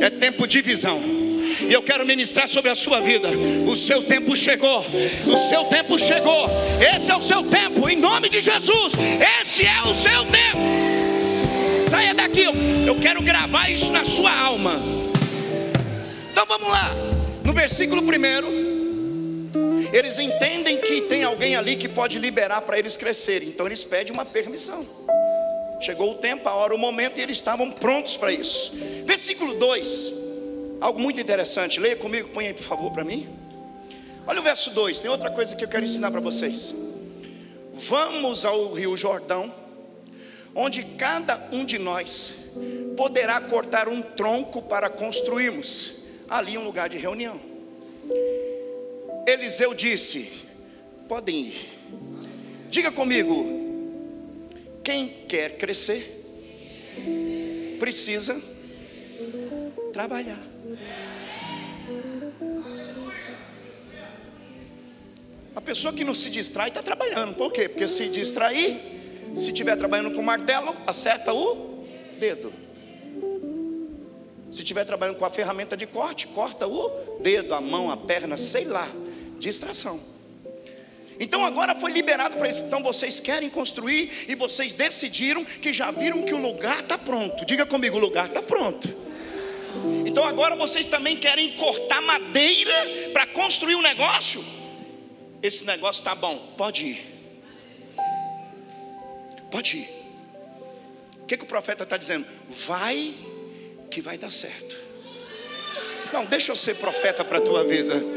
[0.00, 1.00] é tempo de visão.
[1.68, 3.28] E eu quero ministrar sobre a sua vida.
[3.66, 4.84] O seu tempo chegou.
[5.26, 6.48] O seu tempo chegou.
[6.94, 8.92] Esse é o seu tempo, em nome de Jesus.
[9.40, 10.76] Esse é o seu tempo.
[11.82, 12.42] Saia daqui.
[12.86, 14.80] Eu, quero gravar isso na sua alma.
[16.30, 16.92] Então vamos lá.
[17.42, 18.46] No versículo primeiro,
[19.92, 23.48] eles entendem que tem alguém ali que pode liberar para eles crescerem.
[23.48, 24.84] Então eles pedem uma permissão.
[25.80, 28.72] Chegou o tempo, a hora, o momento e eles estavam prontos para isso.
[29.04, 30.12] Versículo 2.
[30.80, 31.78] Algo muito interessante.
[31.78, 33.28] Leia comigo, põe aí por favor para mim.
[34.26, 35.00] Olha o verso 2.
[35.00, 36.74] Tem outra coisa que eu quero ensinar para vocês.
[37.72, 39.52] Vamos ao Rio Jordão,
[40.54, 42.34] onde cada um de nós
[42.96, 45.92] poderá cortar um tronco para construirmos
[46.28, 47.38] ali um lugar de reunião.
[49.26, 50.30] Eliseu disse:
[51.08, 51.78] Podem ir.
[52.70, 53.44] Diga comigo,
[54.84, 56.14] quem quer crescer
[57.80, 58.40] precisa
[59.92, 60.40] trabalhar.
[65.54, 67.34] A pessoa que não se distrai está trabalhando.
[67.34, 67.68] Por quê?
[67.68, 68.78] Porque se distrair,
[69.34, 71.84] se estiver trabalhando com martelo, acerta o
[72.20, 72.52] dedo.
[74.52, 78.36] Se estiver trabalhando com a ferramenta de corte, corta o dedo, a mão, a perna,
[78.36, 78.88] sei lá.
[79.38, 80.00] Distração.
[81.18, 82.64] Então agora foi liberado para isso.
[82.64, 87.44] Então vocês querem construir e vocês decidiram que já viram que o lugar está pronto.
[87.44, 88.94] Diga comigo, o lugar está pronto.
[90.06, 94.44] Então agora vocês também querem cortar madeira para construir um negócio?
[95.42, 97.16] Esse negócio está bom, pode ir.
[99.50, 99.88] Pode ir.
[101.22, 102.26] O que, que o profeta está dizendo?
[102.48, 103.14] Vai
[103.90, 104.76] que vai dar certo.
[106.12, 108.15] Não, deixa eu ser profeta para a tua vida.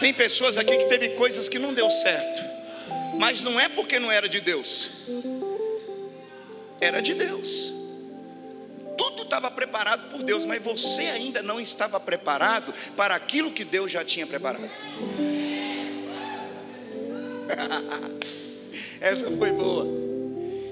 [0.00, 2.42] Tem pessoas aqui que teve coisas que não deu certo,
[3.18, 4.90] mas não é porque não era de Deus.
[6.80, 7.72] era de Deus.
[8.96, 13.90] Tudo estava preparado por Deus, mas você ainda não estava preparado para aquilo que Deus
[13.90, 14.70] já tinha preparado.
[19.00, 19.86] Essa foi boa.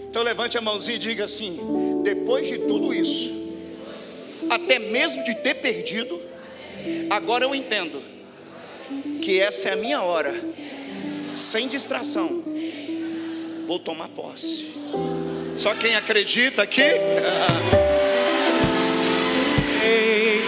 [0.08, 1.58] Então levante a mãozinha e diga assim:
[2.04, 3.34] depois de tudo isso,
[4.48, 6.22] até mesmo de ter perdido,
[7.10, 8.15] agora eu entendo
[9.26, 10.32] que essa é a minha hora,
[11.34, 12.44] sem distração,
[13.66, 14.72] vou tomar posse.
[15.56, 16.80] Só quem acredita aqui.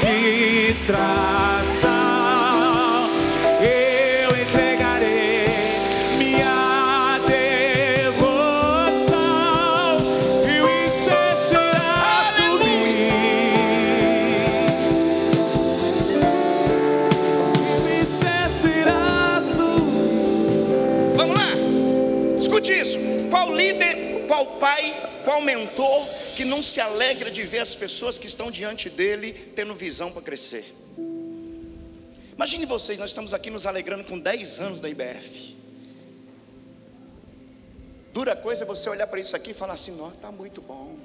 [0.01, 1.98] Sem distração,
[25.75, 30.11] qual que não se alegra de ver as pessoas que estão diante dele tendo visão
[30.11, 30.75] para crescer?
[32.35, 35.57] Imagine vocês, nós estamos aqui nos alegrando com 10 anos da IBF.
[38.13, 40.97] Dura coisa é você olhar para isso aqui e falar assim: Nossa, está muito bom.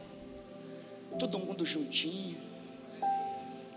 [1.19, 2.37] Todo mundo juntinho.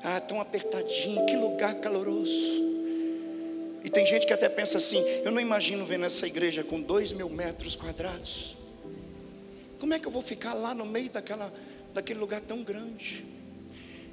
[0.03, 2.65] Ah, tão apertadinho, que lugar caloroso.
[3.85, 7.13] E tem gente que até pensa assim: eu não imagino vendo essa igreja com dois
[7.13, 8.57] mil metros quadrados.
[9.79, 11.53] Como é que eu vou ficar lá no meio daquela,
[11.93, 13.25] daquele lugar tão grande?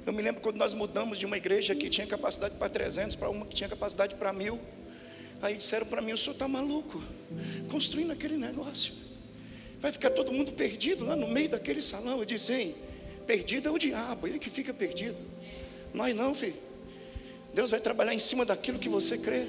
[0.06, 3.30] Eu me lembro quando nós mudamos de uma igreja que tinha capacidade para 300 para
[3.30, 4.60] uma que tinha capacidade para mil.
[5.40, 7.02] Aí disseram para mim: o senhor está maluco,
[7.70, 8.92] construindo aquele negócio.
[9.80, 12.18] Vai ficar todo mundo perdido lá no meio daquele salão.
[12.18, 12.76] Eu disse: Ei,
[13.26, 15.16] perdido é o diabo, ele que fica perdido.
[15.94, 16.56] Nós não, filho.
[17.54, 19.46] Deus vai trabalhar em cima daquilo que você crê.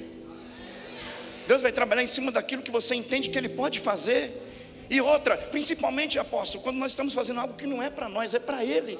[1.46, 4.45] Deus vai trabalhar em cima daquilo que você entende que Ele pode fazer.
[4.88, 8.38] E outra, principalmente, apóstolo, quando nós estamos fazendo algo que não é para nós, é
[8.38, 8.98] para Ele.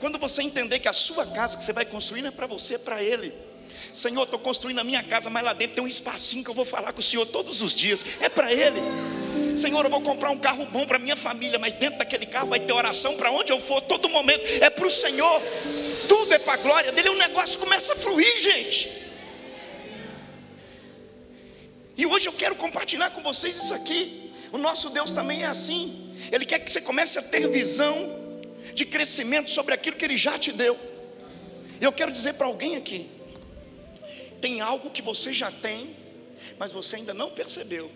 [0.00, 2.74] Quando você entender que a sua casa que você vai construir não é para você,
[2.74, 3.32] é para Ele.
[3.92, 6.64] Senhor, estou construindo a minha casa, mas lá dentro tem um espacinho que eu vou
[6.64, 8.80] falar com o Senhor todos os dias, é para Ele.
[9.56, 12.58] Senhor, eu vou comprar um carro bom para minha família, mas dentro daquele carro vai
[12.60, 15.40] ter oração para onde eu for, todo momento, é para o Senhor,
[16.08, 18.90] tudo é para a glória dele, o negócio começa a fluir, gente.
[21.96, 24.23] E hoje eu quero compartilhar com vocês isso aqui.
[24.54, 26.14] O nosso Deus também é assim.
[26.30, 27.92] Ele quer que você comece a ter visão
[28.72, 30.78] de crescimento sobre aquilo que Ele já te deu.
[31.80, 33.10] E eu quero dizer para alguém aqui:
[34.40, 35.96] tem algo que você já tem,
[36.56, 37.90] mas você ainda não percebeu,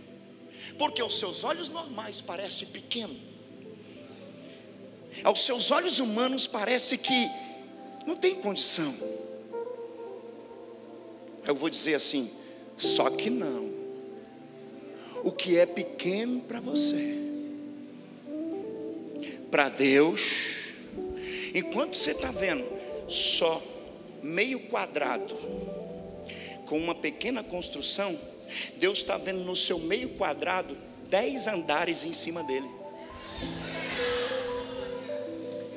[0.76, 3.16] porque aos seus olhos normais parece pequeno,
[5.22, 7.30] aos seus olhos humanos parece que
[8.04, 8.92] não tem condição.
[11.46, 12.32] Eu vou dizer assim:
[12.76, 13.67] só que não.
[15.24, 17.16] O que é pequeno para você,
[19.50, 20.74] para Deus,
[21.54, 22.64] enquanto você está vendo
[23.08, 23.62] só
[24.22, 25.34] meio quadrado,
[26.66, 28.18] com uma pequena construção,
[28.76, 30.76] Deus está vendo no seu meio quadrado
[31.08, 32.77] dez andares em cima dele.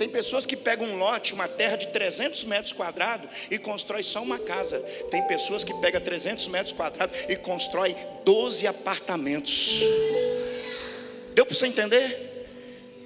[0.01, 4.23] Tem pessoas que pegam um lote, uma terra de 300 metros quadrados e constrói só
[4.23, 4.79] uma casa.
[5.11, 9.79] Tem pessoas que pegam 300 metros quadrados e constrói 12 apartamentos.
[11.35, 12.47] Deu para você entender?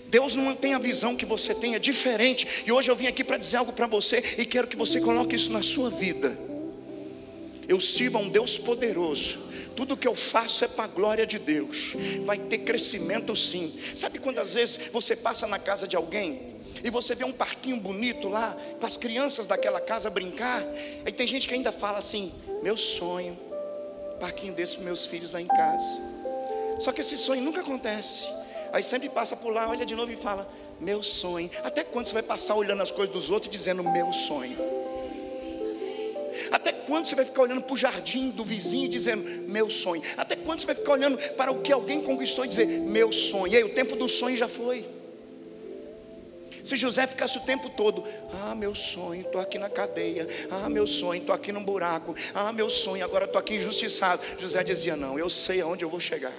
[0.08, 2.64] Deus não tem a visão que você tem, é diferente.
[2.66, 5.36] E hoje eu vim aqui para dizer algo para você e quero que você coloque
[5.36, 6.38] isso na sua vida.
[7.68, 9.40] Eu sirvo a um Deus poderoso.
[9.76, 11.94] Tudo que eu faço é para a glória de Deus.
[12.24, 13.78] Vai ter crescimento sim.
[13.94, 16.55] Sabe quando às vezes você passa na casa de alguém
[16.86, 20.64] e você vê um parquinho bonito lá para as crianças daquela casa brincar?
[21.04, 22.32] Aí tem gente que ainda fala assim:
[22.62, 23.36] "Meu sonho,
[24.20, 26.00] parquinho desse para meus filhos lá em casa".
[26.80, 28.28] Só que esse sonho nunca acontece.
[28.72, 30.48] Aí sempre passa por lá, olha de novo e fala:
[30.80, 31.50] "Meu sonho".
[31.64, 34.56] Até quando você vai passar olhando as coisas dos outros e dizendo: "Meu sonho"?
[36.52, 40.04] Até quando você vai ficar olhando para o jardim do vizinho dizendo, meu sonho?
[40.18, 43.54] Até quando você vai ficar olhando para o que alguém conquistou e dizer, meu sonho?
[43.54, 44.86] E aí, o tempo do sonho já foi.
[46.66, 48.04] Se José ficasse o tempo todo,
[48.34, 52.52] ah, meu sonho, estou aqui na cadeia, ah, meu sonho, estou aqui num buraco, ah,
[52.52, 54.20] meu sonho, agora estou aqui injustiçado.
[54.40, 56.34] José dizia: Não, eu sei aonde eu vou chegar.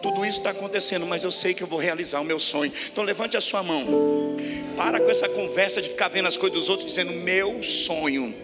[0.00, 2.72] Tudo isso está acontecendo, mas eu sei que eu vou realizar o meu sonho.
[2.90, 3.86] Então levante a sua mão.
[4.76, 8.34] Para com essa conversa de ficar vendo as coisas dos outros, dizendo meu sonho.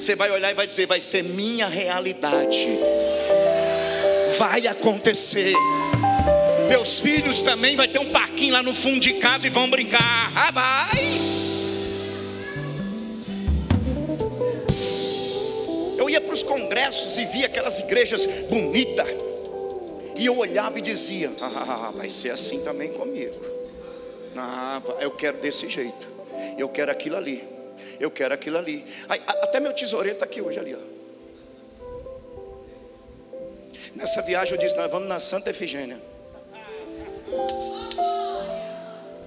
[0.00, 2.66] Você vai olhar e vai dizer: vai ser minha realidade.
[4.38, 5.54] Vai acontecer.
[6.68, 10.32] Meus filhos também vai ter um parquinho lá no fundo de casa e vão brincar.
[10.34, 11.36] Ah, vai!
[15.96, 19.06] Eu ia para os congressos e via aquelas igrejas bonitas.
[20.18, 23.34] E eu olhava e dizia: ah, vai ser assim também comigo.
[24.36, 26.08] Ah, eu quero desse jeito.
[26.58, 27.44] Eu quero aquilo ali.
[28.00, 28.84] Eu quero aquilo ali.
[29.08, 30.74] Aí, até meu tesoureiro está aqui hoje ali.
[30.74, 30.96] Ó.
[33.94, 36.15] Nessa viagem eu disse: Nós vamos na Santa Efigênia.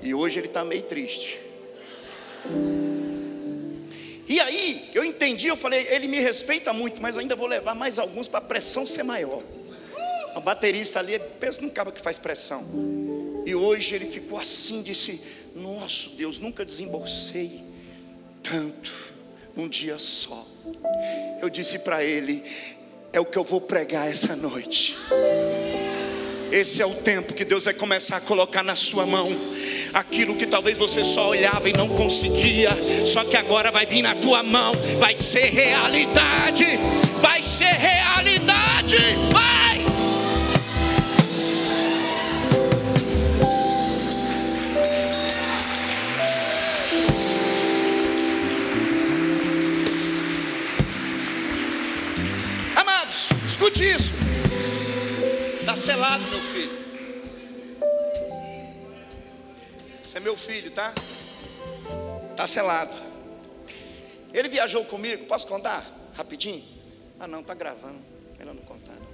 [0.02, 1.40] E hoje ele está meio triste.
[4.28, 7.98] E aí, eu entendi, eu falei, ele me respeita muito, mas ainda vou levar mais
[7.98, 9.42] alguns para a pressão ser maior.
[10.36, 12.64] O baterista ali, pensa num cara que faz pressão.
[13.46, 15.20] E hoje ele ficou assim, disse:
[15.56, 17.64] Nosso Deus, nunca desembolsei
[18.44, 18.92] tanto
[19.56, 20.46] num dia só.
[21.42, 22.44] Eu disse para ele:
[23.12, 24.96] É o que eu vou pregar essa noite.
[26.52, 29.30] Esse é o tempo que Deus vai começar a colocar na sua mão.
[29.94, 32.70] Aquilo que talvez você só olhava e não conseguia,
[33.06, 36.66] só que agora vai vir na tua mão, vai ser realidade,
[37.22, 38.98] vai ser realidade,
[39.32, 39.59] vai.
[55.90, 56.78] Selado, meu filho.
[60.04, 60.94] Esse é meu filho, tá?
[62.38, 62.94] Tá selado.
[64.32, 65.84] Ele viajou comigo, posso contar?
[66.16, 66.64] Rapidinho?
[67.20, 68.00] Ah não, tá gravando.
[68.38, 69.10] Melhor não contar não.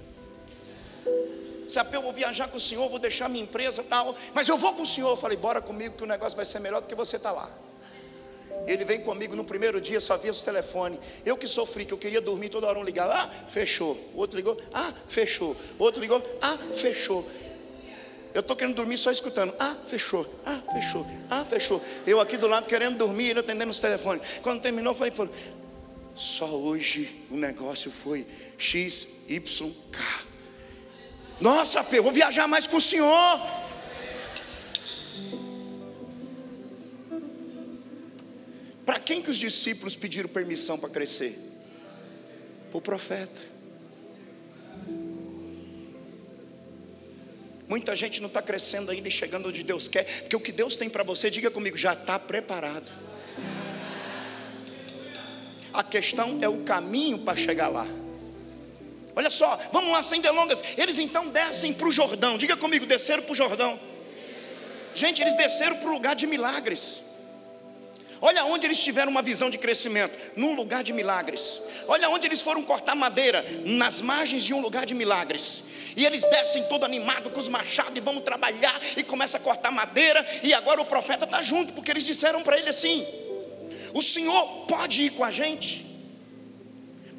[1.66, 4.74] Se eu vou viajar com o senhor, vou deixar minha empresa tal, mas eu vou
[4.74, 5.12] com o senhor.
[5.12, 7.50] Eu falei, bora comigo que o negócio vai ser melhor do que você tá lá.
[8.68, 11.00] Ele vem comigo no primeiro dia, só via os telefones.
[11.26, 13.98] Eu que sofri, que eu queria dormir, toda hora um ligava, ah, fechou.
[14.14, 15.56] Outro ligou, ah, fechou.
[15.78, 17.28] Outro ligou, ah, fechou.
[18.34, 19.54] Eu estou querendo dormir só escutando.
[19.58, 20.26] Ah, fechou.
[20.46, 21.06] Ah, fechou.
[21.30, 21.82] Ah, fechou.
[22.06, 24.40] Eu aqui do lado querendo dormir, ele atendendo os telefones.
[24.42, 25.32] Quando terminou, falei, falei
[26.16, 28.26] só hoje o negócio foi
[28.58, 29.44] XYK.
[31.42, 33.65] Nossa, P, vou viajar mais com o senhor.
[38.86, 41.40] Para quem que os discípulos pediram permissão para crescer?
[42.70, 43.42] Para o profeta.
[47.68, 50.76] Muita gente não está crescendo ainda e chegando onde Deus quer, porque o que Deus
[50.76, 52.92] tem para você, diga comigo, já está preparado.
[55.74, 57.88] A questão é o caminho para chegar lá.
[59.16, 60.62] Olha só, vamos lá, sem delongas.
[60.78, 62.38] Eles então descem para o Jordão.
[62.38, 63.80] Diga comigo, desceram para o Jordão.
[64.94, 67.05] Gente, eles desceram para o lugar de milagres.
[68.28, 71.62] Olha onde eles tiveram uma visão de crescimento, num lugar de milagres.
[71.88, 75.66] Olha onde eles foram cortar madeira, nas margens de um lugar de milagres.
[75.96, 79.70] E eles descem todo animado com os machados e vão trabalhar e começa a cortar
[79.70, 80.26] madeira.
[80.42, 83.06] E agora o profeta está junto, porque eles disseram para ele assim:
[83.94, 85.86] O senhor pode ir com a gente?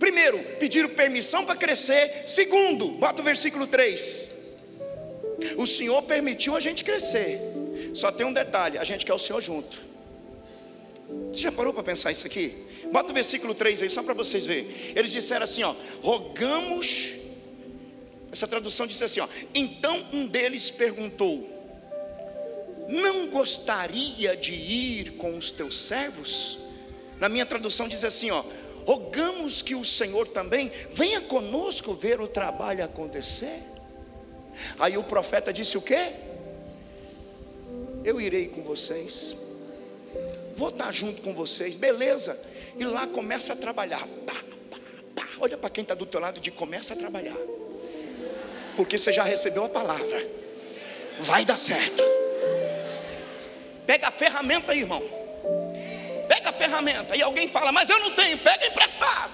[0.00, 2.22] Primeiro, pediram permissão para crescer.
[2.26, 4.32] Segundo, bota o versículo 3.
[5.56, 7.40] O Senhor permitiu a gente crescer.
[7.94, 9.86] Só tem um detalhe: a gente quer o Senhor junto.
[11.32, 12.54] Você já parou para pensar isso aqui?
[12.90, 14.68] Bota o versículo 3 aí, só para vocês verem.
[14.94, 17.26] Eles disseram assim: ó, rogamos
[18.36, 21.48] essa tradução diz assim: ó, então um deles perguntou:
[22.86, 26.58] Não gostaria de ir com os teus servos?
[27.18, 28.44] Na minha tradução diz assim: ó,
[28.84, 33.62] rogamos que o Senhor também venha conosco ver o trabalho acontecer.
[34.78, 36.12] Aí o profeta disse o quê?
[38.04, 39.34] Eu irei com vocês,
[40.56, 42.36] vou estar junto com vocês, beleza?
[42.76, 44.06] E lá começa a trabalhar.
[44.26, 44.34] Pá,
[44.70, 44.78] pá,
[45.14, 45.28] pá.
[45.38, 47.36] Olha para quem está do teu lado e começa a trabalhar
[48.76, 50.28] porque você já recebeu a palavra.
[51.18, 52.02] Vai dar certo.
[53.86, 55.02] Pega a ferramenta aí, irmão.
[56.28, 57.16] Pega a ferramenta.
[57.16, 59.32] E alguém fala, mas eu não tenho, pega emprestado.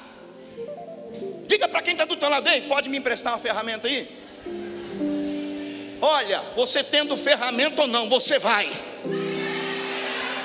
[1.46, 4.08] Diga para quem está do teu lado aí, pode me emprestar uma ferramenta aí?
[6.00, 8.70] Olha, você tendo ferramenta ou não, você vai.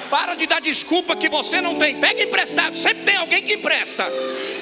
[0.10, 2.00] Para de dar desculpa que você não tem.
[2.00, 2.78] Pega emprestado.
[2.78, 4.06] Sempre tem alguém que empresta.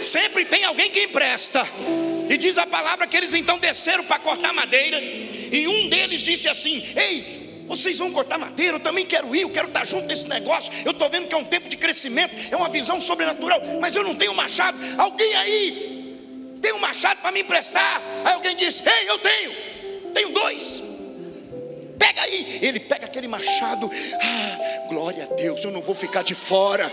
[0.02, 1.68] Sempre tem alguém que empresta.
[2.30, 5.00] E diz a palavra que eles então desceram para cortar madeira.
[5.00, 9.50] E um deles disse assim: Ei, vocês vão cortar madeira, eu também quero ir, eu
[9.50, 10.72] quero estar junto nesse negócio.
[10.84, 14.04] Eu estou vendo que é um tempo de crescimento, é uma visão sobrenatural, mas eu
[14.04, 14.78] não tenho machado.
[14.98, 16.18] Alguém aí
[16.62, 18.02] tem um machado para me emprestar?
[18.24, 19.52] Aí alguém disse: Ei, eu tenho,
[20.14, 20.95] tenho dois.
[21.98, 23.90] Pega aí, ele pega aquele machado.
[24.22, 26.92] Ah, glória a Deus, eu não vou ficar de fora.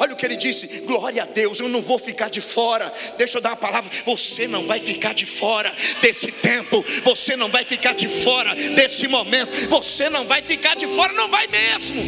[0.00, 2.92] Olha o que ele disse: glória a Deus, eu não vou ficar de fora.
[3.18, 7.50] Deixa eu dar uma palavra: você não vai ficar de fora desse tempo, você não
[7.50, 12.02] vai ficar de fora desse momento, você não vai ficar de fora, não vai mesmo.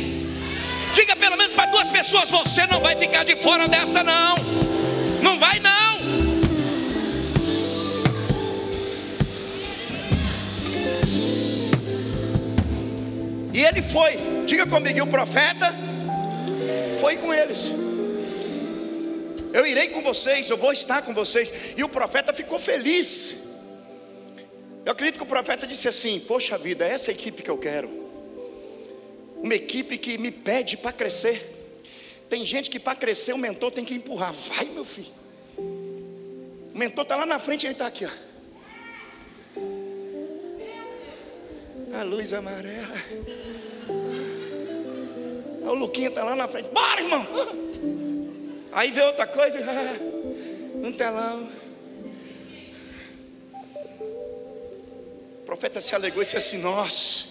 [0.94, 4.36] Diga pelo menos para duas pessoas: você não vai ficar de fora dessa, não.
[5.22, 6.31] Não vai, não.
[13.64, 14.18] Ele foi.
[14.46, 15.74] Diga comigo, e o profeta
[17.00, 17.72] foi com eles.
[19.52, 21.74] Eu irei com vocês, eu vou estar com vocês.
[21.76, 23.42] E o profeta ficou feliz.
[24.84, 27.58] Eu acredito que o profeta disse assim: Poxa vida, essa é a equipe que eu
[27.58, 27.88] quero.
[29.42, 31.50] Uma equipe que me pede para crescer.
[32.30, 34.32] Tem gente que para crescer o mentor tem que empurrar.
[34.32, 35.12] Vai, meu filho.
[35.58, 38.06] O mentor está lá na frente e ele está aqui.
[38.06, 38.31] Ó.
[42.02, 42.96] Luz amarela.
[45.62, 46.68] O Luquinha está lá na frente.
[46.70, 47.26] Bora, irmão.
[48.72, 49.58] Aí vê outra coisa.
[50.82, 51.48] Um telão.
[55.40, 57.26] O profeta se alegou e disse assim: Nossa,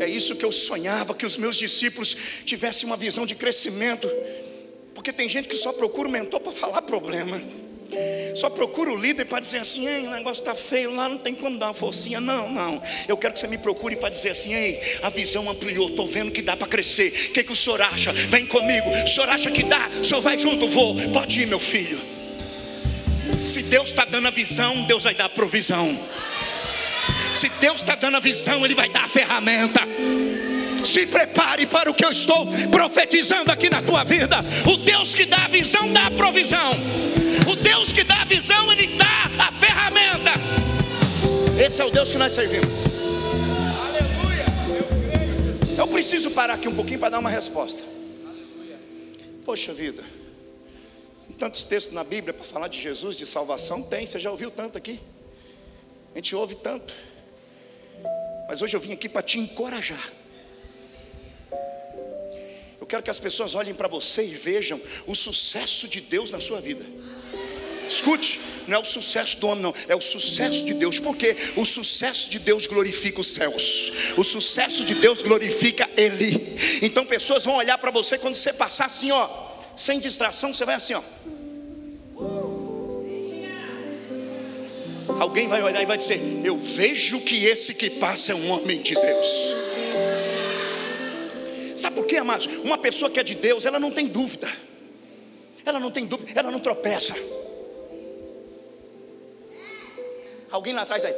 [0.00, 4.10] é isso que eu sonhava, que os meus discípulos tivessem uma visão de crescimento.
[4.92, 7.40] Porque tem gente que só procura o mentor para falar problema.
[8.34, 11.34] Só procura o líder para dizer assim: Ei, o negócio está feio lá, não tem
[11.34, 12.20] como dar uma forcinha.
[12.20, 12.82] Não, não.
[13.06, 16.32] Eu quero que você me procure para dizer assim: Ei, a visão ampliou, estou vendo
[16.32, 17.28] que dá para crescer.
[17.28, 18.12] O que, que o senhor acha?
[18.12, 18.90] Vem comigo.
[18.90, 19.88] O senhor acha que dá?
[20.00, 20.68] O senhor vai junto?
[20.68, 20.96] Vou.
[21.12, 22.00] Pode ir, meu filho.
[23.46, 25.96] Se Deus está dando a visão, Deus vai dar a provisão.
[27.32, 29.80] Se Deus está dando a visão, Ele vai dar a ferramenta.
[30.84, 34.38] Se prepare para o que eu estou profetizando aqui na tua vida.
[34.66, 36.74] O Deus que dá a visão, dá a provisão.
[37.50, 40.32] O Deus que dá a visão, Ele dá a ferramenta.
[41.62, 42.72] Esse é o Deus que nós servimos.
[45.76, 47.82] Eu preciso parar aqui um pouquinho para dar uma resposta.
[49.44, 50.02] Poxa vida,
[51.38, 54.78] tantos textos na Bíblia para falar de Jesus, de salvação, tem, você já ouviu tanto
[54.78, 54.98] aqui?
[56.14, 56.94] A gente ouve tanto.
[58.48, 60.12] Mas hoje eu vim aqui para te encorajar.
[62.80, 66.40] Eu quero que as pessoas olhem para você e vejam o sucesso de Deus na
[66.40, 66.84] sua vida.
[67.88, 71.64] Escute, não é o sucesso do homem, não, é o sucesso de Deus, porque o
[71.64, 76.56] sucesso de Deus glorifica os céus, o sucesso de Deus glorifica Ele.
[76.82, 79.28] Então, pessoas vão olhar para você quando você passar assim, ó,
[79.76, 81.02] sem distração, você vai assim, ó.
[85.20, 88.80] Alguém vai olhar e vai dizer: Eu vejo que esse que passa é um homem
[88.82, 89.54] de Deus.
[91.76, 92.46] Sabe por quê, amados?
[92.64, 94.50] Uma pessoa que é de Deus, ela não tem dúvida.
[95.64, 97.14] Ela não tem dúvida, ela não tropeça.
[100.54, 101.12] Alguém lá atrás aí.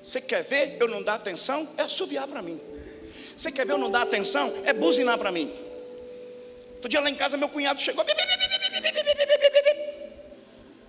[0.00, 1.68] Você quer ver eu não dar atenção?
[1.76, 2.60] É assoviar para mim.
[3.36, 4.54] Você quer ver eu não dar atenção?
[4.64, 5.52] É buzinar para mim.
[6.74, 8.06] Outro dia lá em casa, meu cunhado chegou.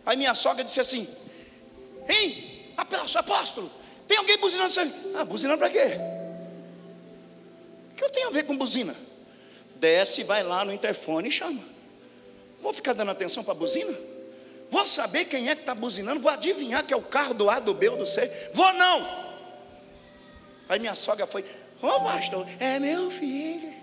[0.06, 1.10] Aí minha sogra disse assim:
[2.08, 3.72] Hein, apóstolo,
[4.08, 4.72] tem alguém buzinando?
[5.16, 5.98] Ah, buzinando para quê?
[7.92, 8.96] O que eu tenho a ver com buzina?
[9.78, 11.64] Desce, vai lá no interfone e chama.
[12.62, 14.19] Vou ficar dando atenção para a buzina?
[14.70, 16.22] Vou saber quem é que está buzinando?
[16.22, 18.50] Vou adivinhar que é o carro do A, do B ou do C?
[18.54, 19.30] Vou não!
[20.68, 21.42] Aí minha sogra foi:
[21.82, 23.74] Ô oh, pastor, é meu filho.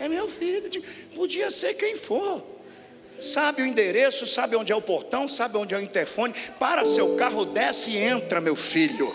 [0.00, 0.82] É meu filho.
[1.14, 2.42] Podia ser quem for.
[3.20, 6.34] Sabe o endereço, sabe onde é o portão, sabe onde é o interfone.
[6.58, 9.14] Para seu carro, desce e entra, meu filho.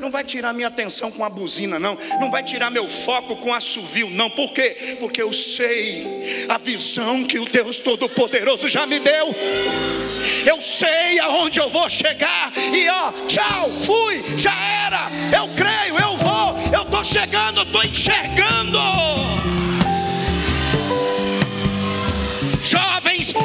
[0.00, 1.96] Não vai tirar minha atenção com a buzina, não.
[2.20, 4.30] Não vai tirar meu foco com assovio, não.
[4.30, 4.96] Por quê?
[4.98, 9.34] Porque eu sei a visão que o Deus Todo-Poderoso já me deu.
[10.46, 12.52] Eu sei aonde eu vou chegar.
[12.56, 14.54] E ó, tchau, fui, já
[14.86, 15.10] era.
[15.36, 16.56] Eu creio, eu vou.
[16.72, 18.78] Eu estou chegando, estou enxergando.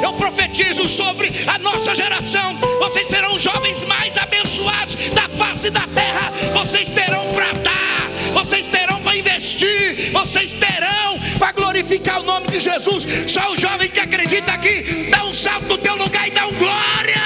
[0.06, 2.56] Eu profetizo sobre a nossa geração.
[2.78, 6.30] Vocês serão os jovens mais abençoados da face da terra.
[6.54, 12.60] Vocês terão para dar, vocês terão para investir, vocês terão para glorificar o nome de
[12.60, 13.04] Jesus.
[13.26, 16.52] Só o jovem que acredita aqui, dá um salto do teu lugar e dá um
[16.52, 17.16] glória.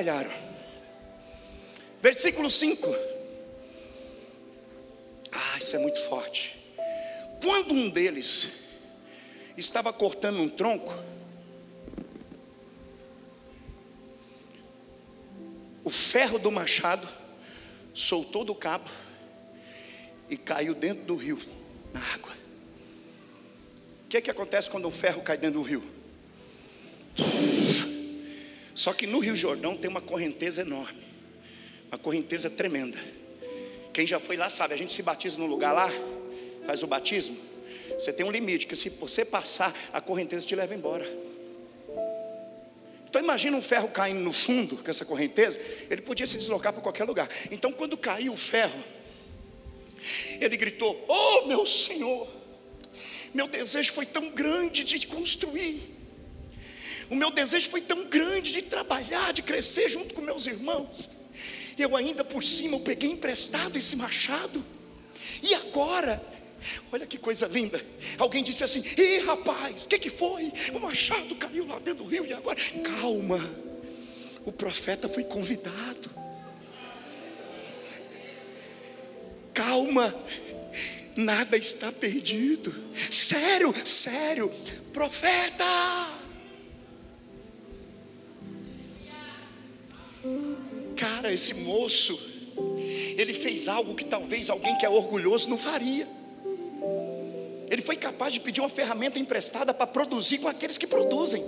[0.00, 0.30] Trabalharam.
[2.00, 2.86] Versículo 5.
[5.32, 6.58] Ah, isso é muito forte.
[7.42, 8.48] Quando um deles
[9.56, 10.94] estava cortando um tronco,
[15.84, 17.06] o ferro do machado
[17.94, 18.90] soltou do cabo
[20.30, 21.38] e caiu dentro do rio.
[21.92, 22.32] na água.
[24.04, 25.82] O que, é que acontece quando um ferro cai dentro do rio?
[28.80, 31.02] Só que no Rio Jordão tem uma correnteza enorme,
[31.88, 32.96] uma correnteza tremenda.
[33.92, 35.90] Quem já foi lá sabe, a gente se batiza num lugar lá,
[36.64, 37.36] faz o batismo,
[37.90, 41.06] você tem um limite, que se você passar, a correnteza te leva embora.
[43.06, 45.60] Então imagina um ferro caindo no fundo com essa correnteza,
[45.90, 47.28] ele podia se deslocar para qualquer lugar.
[47.50, 48.82] Então quando caiu o ferro,
[50.40, 52.26] ele gritou: Oh meu Senhor,
[53.34, 55.99] meu desejo foi tão grande de construir,
[57.10, 61.10] o meu desejo foi tão grande de trabalhar, de crescer junto com meus irmãos.
[61.76, 64.64] Eu ainda por cima eu peguei emprestado esse machado.
[65.42, 66.30] E agora
[66.92, 67.82] Olha que coisa linda.
[68.18, 70.52] Alguém disse assim: Ei, rapaz, o que, que foi?
[70.74, 72.58] O machado caiu lá dentro do rio e agora.
[72.84, 73.40] Calma,
[74.44, 76.10] o profeta foi convidado.
[79.54, 80.14] Calma,
[81.16, 82.74] nada está perdido.
[83.10, 84.52] Sério, sério,
[84.92, 85.64] profeta.
[91.32, 92.18] Esse moço,
[93.16, 96.08] ele fez algo que talvez alguém que é orgulhoso não faria.
[97.70, 101.44] Ele foi capaz de pedir uma ferramenta emprestada para produzir com aqueles que produzem.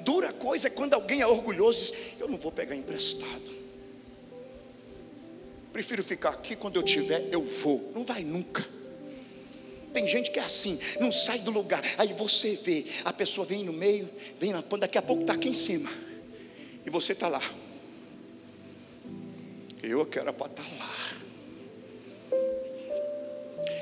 [0.00, 3.56] Dura coisa é quando alguém é orgulhoso e diz: Eu não vou pegar emprestado.
[5.72, 7.92] Prefiro ficar aqui quando eu tiver, eu vou.
[7.94, 8.66] Não vai nunca.
[9.92, 11.82] Tem gente que é assim, não sai do lugar.
[11.96, 14.08] Aí você vê, a pessoa vem no meio,
[14.38, 15.90] vem na ponta, daqui a pouco está aqui em cima.
[16.84, 17.42] E você está lá.
[19.82, 21.16] Eu quero para estar tá lá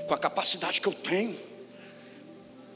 [0.06, 1.36] com a capacidade que eu tenho.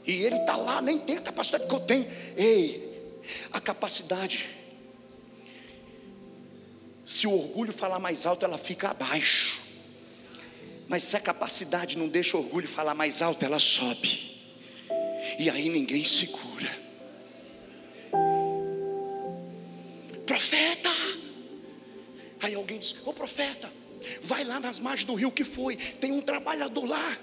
[0.05, 2.07] E ele está lá, nem tem a capacidade que eu tenho.
[2.35, 4.49] Ei, a capacidade.
[7.05, 9.61] Se o orgulho falar mais alto, ela fica abaixo.
[10.87, 14.41] Mas se a capacidade não deixa o orgulho falar mais alto, ela sobe.
[15.37, 16.69] E aí ninguém segura.
[20.25, 20.89] Profeta!
[22.41, 23.71] Aí alguém diz: Ô profeta,
[24.21, 25.75] Vai lá nas margens do rio que foi.
[25.75, 27.17] Tem um trabalhador lá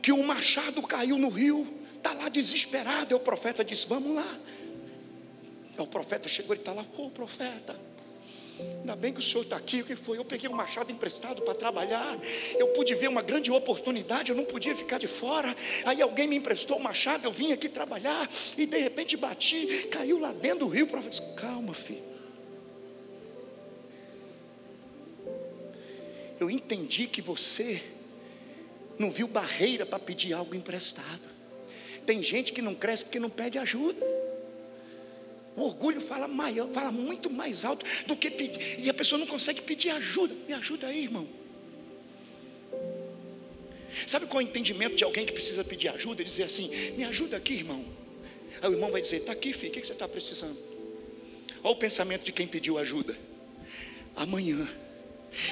[0.00, 1.66] que um machado caiu no rio.
[1.96, 3.12] Está lá desesperado.
[3.12, 4.38] E o profeta disse: Vamos lá.
[5.78, 7.78] o profeta chegou e está lá, ô profeta.
[8.80, 10.18] Ainda bem que o senhor está aqui, o que foi?
[10.18, 12.16] Eu peguei um machado emprestado para trabalhar.
[12.56, 15.56] Eu pude ver uma grande oportunidade, eu não podia ficar de fora.
[15.84, 19.88] Aí alguém me emprestou o um machado, eu vim aqui trabalhar e de repente bati,
[19.90, 20.84] caiu lá dentro do rio.
[20.84, 22.11] O profeta disse: Calma, filho.
[26.42, 27.82] Eu entendi que você
[28.98, 31.22] não viu barreira para pedir algo emprestado.
[32.04, 34.04] Tem gente que não cresce porque não pede ajuda.
[35.56, 38.80] O orgulho fala maior, fala muito mais alto do que pedir.
[38.80, 40.34] E a pessoa não consegue pedir ajuda.
[40.46, 41.28] Me ajuda aí, irmão.
[44.06, 46.22] Sabe qual é o entendimento de alguém que precisa pedir ajuda?
[46.22, 47.84] Ele dizer assim: Me ajuda aqui, irmão.
[48.60, 50.58] Aí o irmão vai dizer: Está aqui, filho, o que você está precisando?
[51.62, 53.16] Olha o pensamento de quem pediu ajuda.
[54.16, 54.66] Amanhã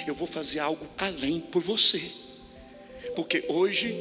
[0.06, 2.00] eu vou fazer algo além por você.
[3.14, 3.94] Porque hoje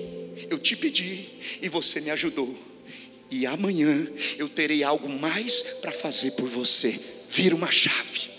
[0.50, 1.30] eu te pedi
[1.62, 2.58] e você me ajudou.
[3.32, 4.08] E amanhã
[4.38, 7.00] eu terei algo mais para fazer por você.
[7.30, 8.30] Vira uma chave.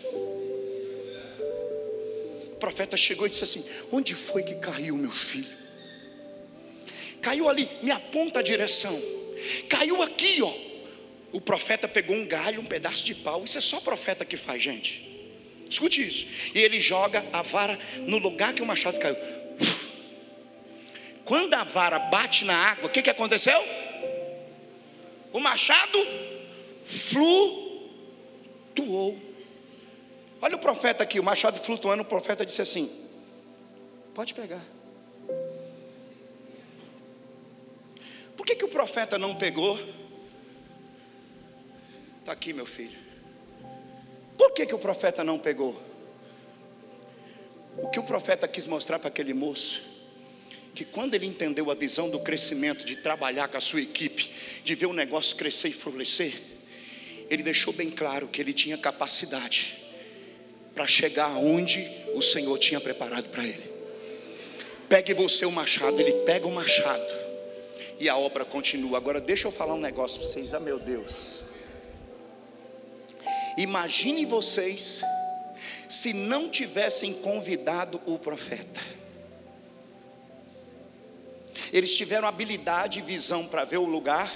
[2.53, 5.61] O profeta chegou e disse assim: Onde foi que caiu meu filho?
[7.23, 9.01] Caiu ali, me aponta a direção.
[9.69, 10.53] Caiu aqui, ó.
[11.33, 13.45] O profeta pegou um galho, um pedaço de pau.
[13.45, 15.10] Isso é só profeta que faz, gente.
[15.71, 16.27] Escute isso.
[16.53, 19.17] E ele joga a vara no lugar que o machado caiu.
[21.25, 23.63] Quando a vara bate na água, o que, que aconteceu?
[25.33, 25.97] O machado
[26.83, 27.47] flutuou.
[30.43, 32.91] Olha o profeta aqui, o machado flutuando, o profeta disse assim:
[34.13, 34.65] Pode pegar.
[38.37, 39.79] Por que, que o profeta não pegou?
[42.19, 43.10] Está aqui, meu filho.
[44.41, 45.79] Por que, que o profeta não pegou?
[47.77, 49.83] O que o profeta quis mostrar para aquele moço,
[50.75, 54.33] que quando ele entendeu a visão do crescimento, de trabalhar com a sua equipe,
[54.65, 56.33] de ver o negócio crescer e florescer,
[57.29, 59.77] ele deixou bem claro que ele tinha capacidade
[60.75, 63.71] para chegar aonde o Senhor tinha preparado para ele.
[64.89, 67.13] Pegue você o machado, ele pega o machado
[67.99, 68.97] e a obra continua.
[68.97, 71.50] Agora deixa eu falar um negócio para vocês, ah meu Deus.
[73.57, 75.03] Imagine vocês
[75.89, 78.81] se não tivessem convidado o profeta.
[81.73, 84.31] Eles tiveram habilidade e visão para ver o lugar,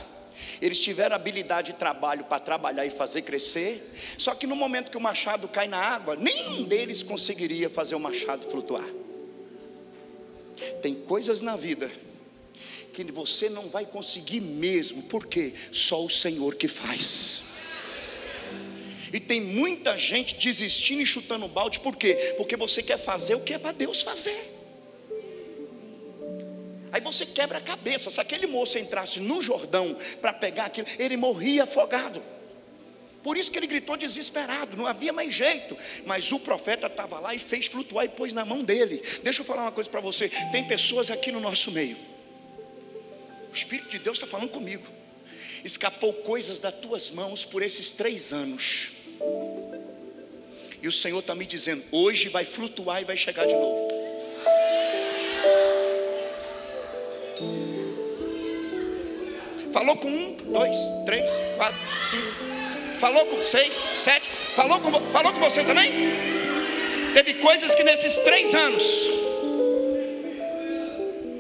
[0.61, 4.97] eles tiveram habilidade e trabalho para trabalhar e fazer crescer, só que no momento que
[4.97, 8.89] o machado cai na água, nenhum deles conseguiria fazer o machado flutuar.
[10.83, 11.91] Tem coisas na vida
[12.93, 17.54] que você não vai conseguir mesmo, porque só o Senhor que faz.
[19.15, 22.35] E tem muita gente desistindo e chutando balde, por quê?
[22.37, 24.53] Porque você quer fazer o que é para Deus fazer.
[26.91, 28.11] Aí você quebra a cabeça.
[28.11, 32.21] Se aquele moço entrasse no Jordão para pegar aquilo, ele morria afogado.
[33.23, 35.79] Por isso que ele gritou desesperado, não havia mais jeito.
[36.05, 39.01] Mas o profeta estava lá e fez flutuar e pôs na mão dele.
[39.23, 41.97] Deixa eu falar uma coisa para você: tem pessoas aqui no nosso meio.
[43.49, 44.89] O Espírito de Deus está falando comigo.
[45.63, 49.04] Escapou coisas das tuas mãos por esses três anos.
[50.83, 53.89] E o Senhor está me dizendo: hoje vai flutuar e vai chegar de novo.
[59.73, 62.27] Falou com um, dois, três, quatro, cinco.
[63.01, 64.29] Falou com seis, sete.
[64.29, 65.91] Falou com, falou com você também?
[67.13, 68.85] Teve coisas que nesses três anos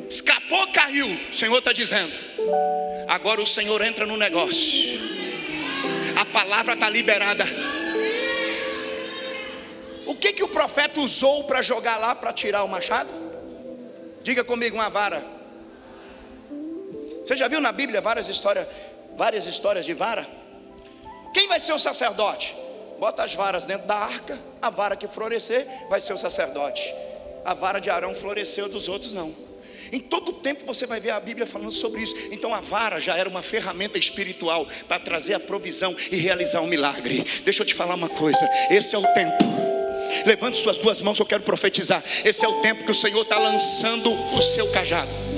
[0.09, 1.07] escapou, caiu.
[1.30, 2.12] O Senhor está dizendo.
[3.07, 5.14] Agora o Senhor entra no negócio.
[6.25, 7.45] A palavra está liberada.
[10.07, 13.11] O que que o profeta usou para jogar lá para tirar o machado?
[14.22, 15.22] Diga comigo uma vara.
[17.22, 18.66] Você já viu na Bíblia várias histórias,
[19.14, 20.27] várias histórias de vara?
[21.35, 22.57] Quem vai ser o sacerdote?
[22.99, 26.95] Bota as varas dentro da arca, a vara que florescer vai ser o sacerdote.
[27.45, 29.35] A vara de Arão floresceu, dos outros não.
[29.93, 32.14] Em todo tempo você vai ver a Bíblia falando sobre isso.
[32.30, 36.66] Então a vara já era uma ferramenta espiritual para trazer a provisão e realizar um
[36.66, 37.24] milagre.
[37.45, 39.64] Deixa eu te falar uma coisa: esse é o tempo.
[40.26, 42.03] Levante suas duas mãos, eu quero profetizar.
[42.24, 45.34] Esse é o tempo que o Senhor está lançando o seu cajado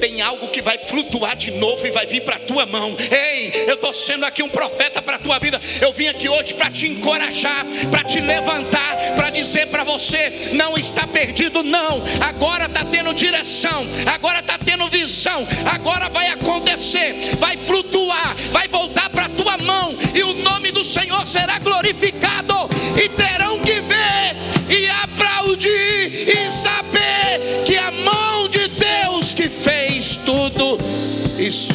[0.00, 2.96] tem algo que vai flutuar de novo e vai vir para a tua mão.
[2.98, 5.60] Ei, eu estou sendo aqui um profeta para a tua vida.
[5.80, 10.76] Eu vim aqui hoje para te encorajar, para te levantar, para dizer para você: não
[10.76, 12.02] está perdido, não.
[12.26, 19.10] Agora está tendo direção, agora está tendo visão, agora vai acontecer, vai flutuar, vai voltar
[19.10, 22.54] para a tua mão, e o nome do Senhor será glorificado,
[22.96, 24.36] e terão que ver
[24.70, 26.99] e aplaudir e saber
[31.38, 31.68] isso.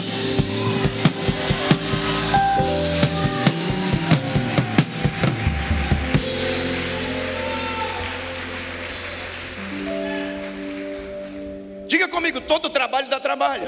[11.87, 13.67] Diga comigo, todo trabalho dá trabalho.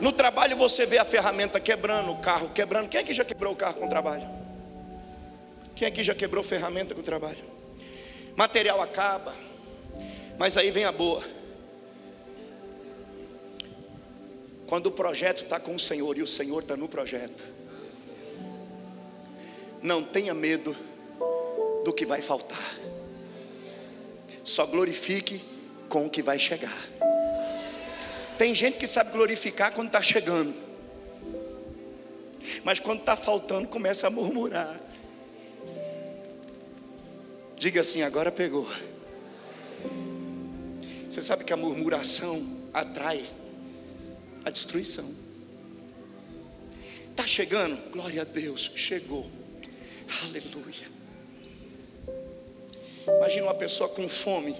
[0.00, 2.88] No trabalho você vê a ferramenta quebrando, o carro quebrando.
[2.88, 4.28] Quem é que já quebrou o carro com o trabalho?
[5.74, 7.42] Quem aqui já quebrou ferramenta com o trabalho?
[8.36, 9.34] Material acaba,
[10.38, 11.22] mas aí vem a boa.
[14.74, 17.44] Quando o projeto está com o Senhor e o Senhor está no projeto,
[19.80, 20.76] não tenha medo
[21.84, 22.74] do que vai faltar,
[24.42, 25.40] só glorifique
[25.88, 26.76] com o que vai chegar.
[28.36, 30.52] Tem gente que sabe glorificar quando está chegando,
[32.64, 34.80] mas quando está faltando, começa a murmurar.
[37.56, 38.68] Diga assim: agora pegou.
[41.08, 43.24] Você sabe que a murmuração atrai
[44.44, 45.08] a destruição.
[47.10, 47.76] Está chegando?
[47.90, 49.30] Glória a Deus, chegou.
[50.24, 50.94] Aleluia.
[53.06, 54.56] Imagina uma pessoa com fome.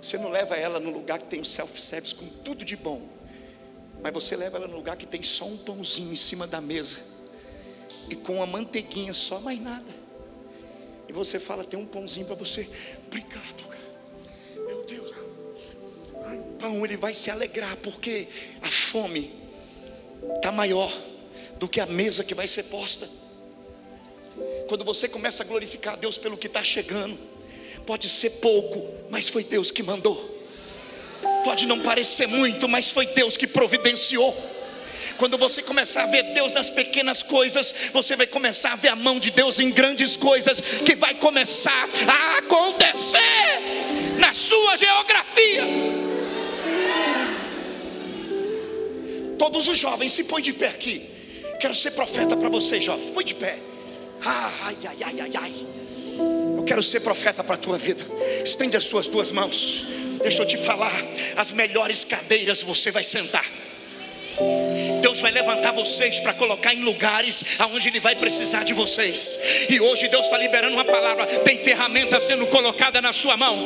[0.00, 3.02] Você não leva ela no lugar que tem o self-service com tudo de bom.
[4.02, 6.98] Mas você leva ela no lugar que tem só um pãozinho em cima da mesa.
[8.10, 10.04] E com uma manteiguinha só, mais nada.
[11.08, 12.68] E você fala, tem um pãozinho para você.
[13.06, 13.83] Obrigado, cara.
[16.64, 16.74] Meu Deus.
[16.74, 18.26] O pão ele vai se alegrar porque
[18.62, 19.32] a fome
[20.36, 20.92] está maior
[21.58, 23.08] do que a mesa que vai ser posta.
[24.66, 27.18] Quando você começa a glorificar a Deus pelo que está chegando,
[27.86, 30.32] pode ser pouco, mas foi Deus que mandou.
[31.44, 34.34] Pode não parecer muito, mas foi Deus que providenciou.
[35.18, 38.96] Quando você começar a ver Deus nas pequenas coisas, você vai começar a ver a
[38.96, 43.60] mão de Deus em grandes coisas que vai começar a acontecer
[44.18, 46.13] na sua geografia.
[49.38, 51.10] Todos os jovens se põem de pé aqui.
[51.60, 53.10] Quero ser profeta para vocês, jovens.
[53.10, 53.58] Põe de pé.
[54.24, 55.52] Ai, ai, ai, ai, ai.
[56.56, 58.04] Eu quero ser profeta para a tua vida.
[58.44, 59.84] Estende as suas duas mãos.
[60.22, 60.92] Deixa eu te falar.
[61.36, 63.44] As melhores cadeiras você vai sentar.
[65.00, 69.38] Deus vai levantar vocês para colocar em lugares aonde Ele vai precisar de vocês.
[69.68, 71.26] E hoje Deus está liberando uma palavra.
[71.26, 73.58] Tem ferramenta sendo colocada na sua mão.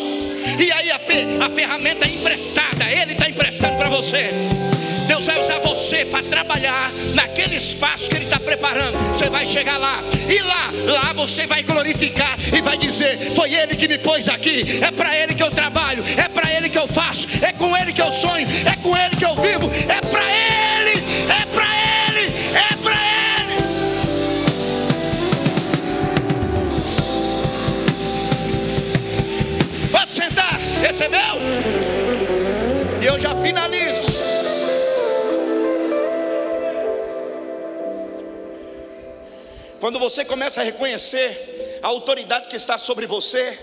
[0.58, 2.90] E aí a, a ferramenta é emprestada.
[2.90, 4.30] Ele está emprestando para você.
[5.08, 8.98] Deus vai usar você para trabalhar naquele espaço que Ele está preparando.
[9.08, 13.74] Você vai chegar lá, e lá, lá você vai glorificar e vai dizer: Foi Ele
[13.74, 16.86] que me pôs aqui, é para Ele que eu trabalho, é para Ele que eu
[16.86, 20.24] faço, é com Ele que eu sonho, é com Ele que eu vivo, é para
[20.24, 21.68] Ele, é para
[22.10, 22.96] Ele, é para
[23.40, 23.62] Ele.
[29.90, 31.38] Pode sentar, recebeu?
[33.00, 34.07] E eu já finalizo.
[39.80, 43.56] Quando você começa a reconhecer a autoridade que está sobre você,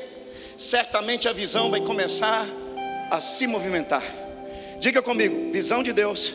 [0.58, 2.48] certamente a visão vai começar
[3.12, 4.04] a se movimentar.
[4.80, 6.34] Diga comigo: visão de Deus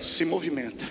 [0.00, 0.84] se movimenta.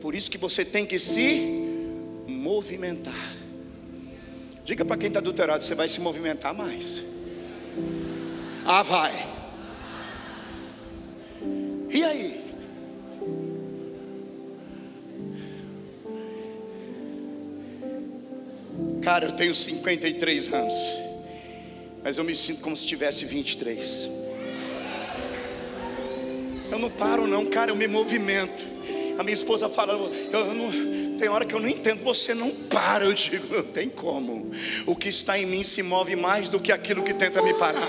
[0.00, 1.40] Por isso que você tem que se
[2.26, 3.14] movimentar.
[4.64, 7.02] Diga para quem está adulterado: você vai se movimentar mais.
[8.64, 9.35] Ah, vai.
[11.88, 12.46] E aí?
[19.02, 20.76] Cara, eu tenho 53 anos,
[22.02, 24.08] mas eu me sinto como se tivesse 23.
[26.70, 28.66] Eu não paro, não, cara, eu me movimento.
[29.16, 33.04] A minha esposa fala, eu não, tem hora que eu não entendo, você não para.
[33.04, 34.50] Eu digo, não tem como.
[34.86, 37.88] O que está em mim se move mais do que aquilo que tenta me parar.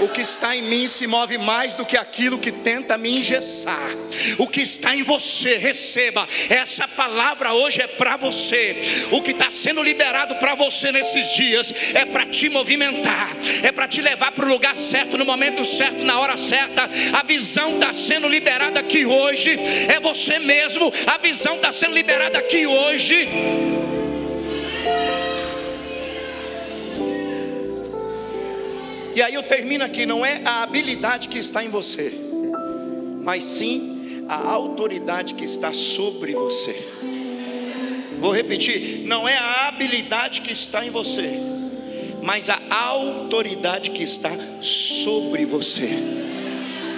[0.00, 3.90] O que está em mim se move mais do que aquilo que tenta me engessar.
[4.38, 6.26] O que está em você, receba.
[6.48, 8.76] Essa palavra hoje é para você.
[9.10, 13.88] O que está sendo liberado para você nesses dias é para te movimentar, é para
[13.88, 16.88] te levar para o lugar certo, no momento certo, na hora certa.
[17.12, 19.58] A visão está sendo liberada aqui hoje.
[19.88, 20.92] É você mesmo.
[21.06, 23.28] A visão está sendo liberada aqui hoje.
[29.18, 32.12] E aí eu termino aqui, não é a habilidade que está em você,
[33.20, 36.88] mas sim a autoridade que está sobre você.
[38.20, 41.32] Vou repetir, não é a habilidade que está em você,
[42.22, 45.88] mas a autoridade que está sobre você.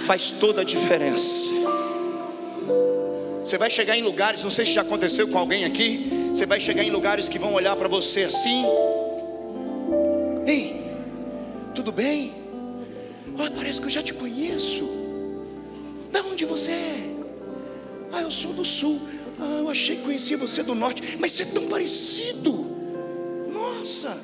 [0.03, 1.49] Faz toda a diferença.
[3.43, 6.59] Você vai chegar em lugares, não sei se já aconteceu com alguém aqui, você vai
[6.59, 8.63] chegar em lugares que vão olhar para você assim.
[12.01, 12.33] Bem?
[13.37, 14.89] Olha, parece que eu já te conheço.
[16.11, 17.15] Da onde você é?
[18.11, 18.99] Ah, eu sou do sul.
[19.39, 21.17] Ah, eu achei que conhecia você do norte.
[21.19, 22.53] Mas você é tão parecido.
[23.53, 24.17] Nossa.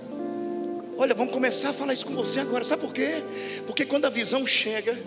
[0.98, 2.64] Olha, vamos começar a falar isso com você agora.
[2.64, 3.24] Sabe por quê?
[3.68, 4.98] Porque quando a visão chega,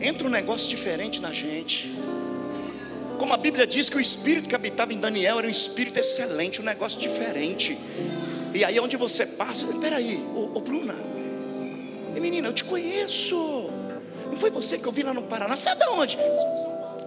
[0.00, 1.94] entra um negócio diferente na gente.
[3.18, 6.62] Como a Bíblia diz que o espírito que habitava em Daniel era um espírito excelente,
[6.62, 7.78] um negócio diferente.
[8.54, 11.10] E aí onde você passa, peraí, ô, ô Bruna,
[12.20, 13.70] e menina, eu te conheço.
[14.26, 15.56] Não foi você que eu vi lá no Paraná?
[15.56, 16.18] Você é de onde?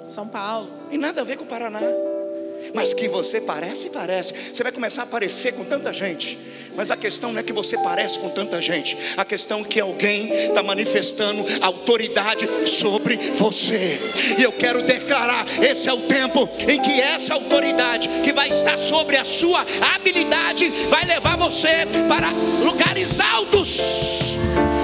[0.08, 0.70] São Paulo.
[0.92, 1.80] E nada a ver com o Paraná.
[2.74, 4.34] Mas que você parece, parece.
[4.52, 6.40] Você vai começar a aparecer com tanta gente.
[6.76, 8.98] Mas a questão não é que você parece com tanta gente.
[9.16, 14.00] A questão é que alguém está manifestando autoridade sobre você.
[14.40, 18.78] E eu quero declarar: esse é o tempo em que essa autoridade que vai estar
[18.78, 22.32] sobre a sua habilidade vai levar você para
[22.64, 24.40] lugares altos.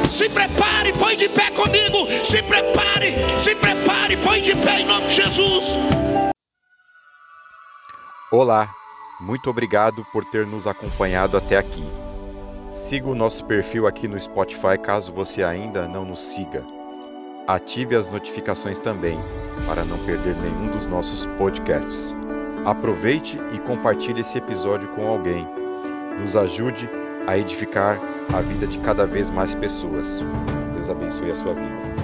[0.09, 2.07] Se prepare, põe de pé comigo.
[2.23, 5.65] Se prepare, se prepare, põe de pé em nome de Jesus.
[8.31, 8.69] Olá,
[9.19, 11.83] muito obrigado por ter nos acompanhado até aqui.
[12.71, 16.65] Siga o nosso perfil aqui no Spotify caso você ainda não nos siga.
[17.47, 19.19] Ative as notificações também
[19.67, 22.15] para não perder nenhum dos nossos podcasts.
[22.65, 25.47] Aproveite e compartilhe esse episódio com alguém.
[26.19, 26.89] Nos ajude
[27.27, 27.99] a edificar
[28.33, 30.23] a vida de cada vez mais pessoas.
[30.73, 31.98] Deus abençoe a sua vida.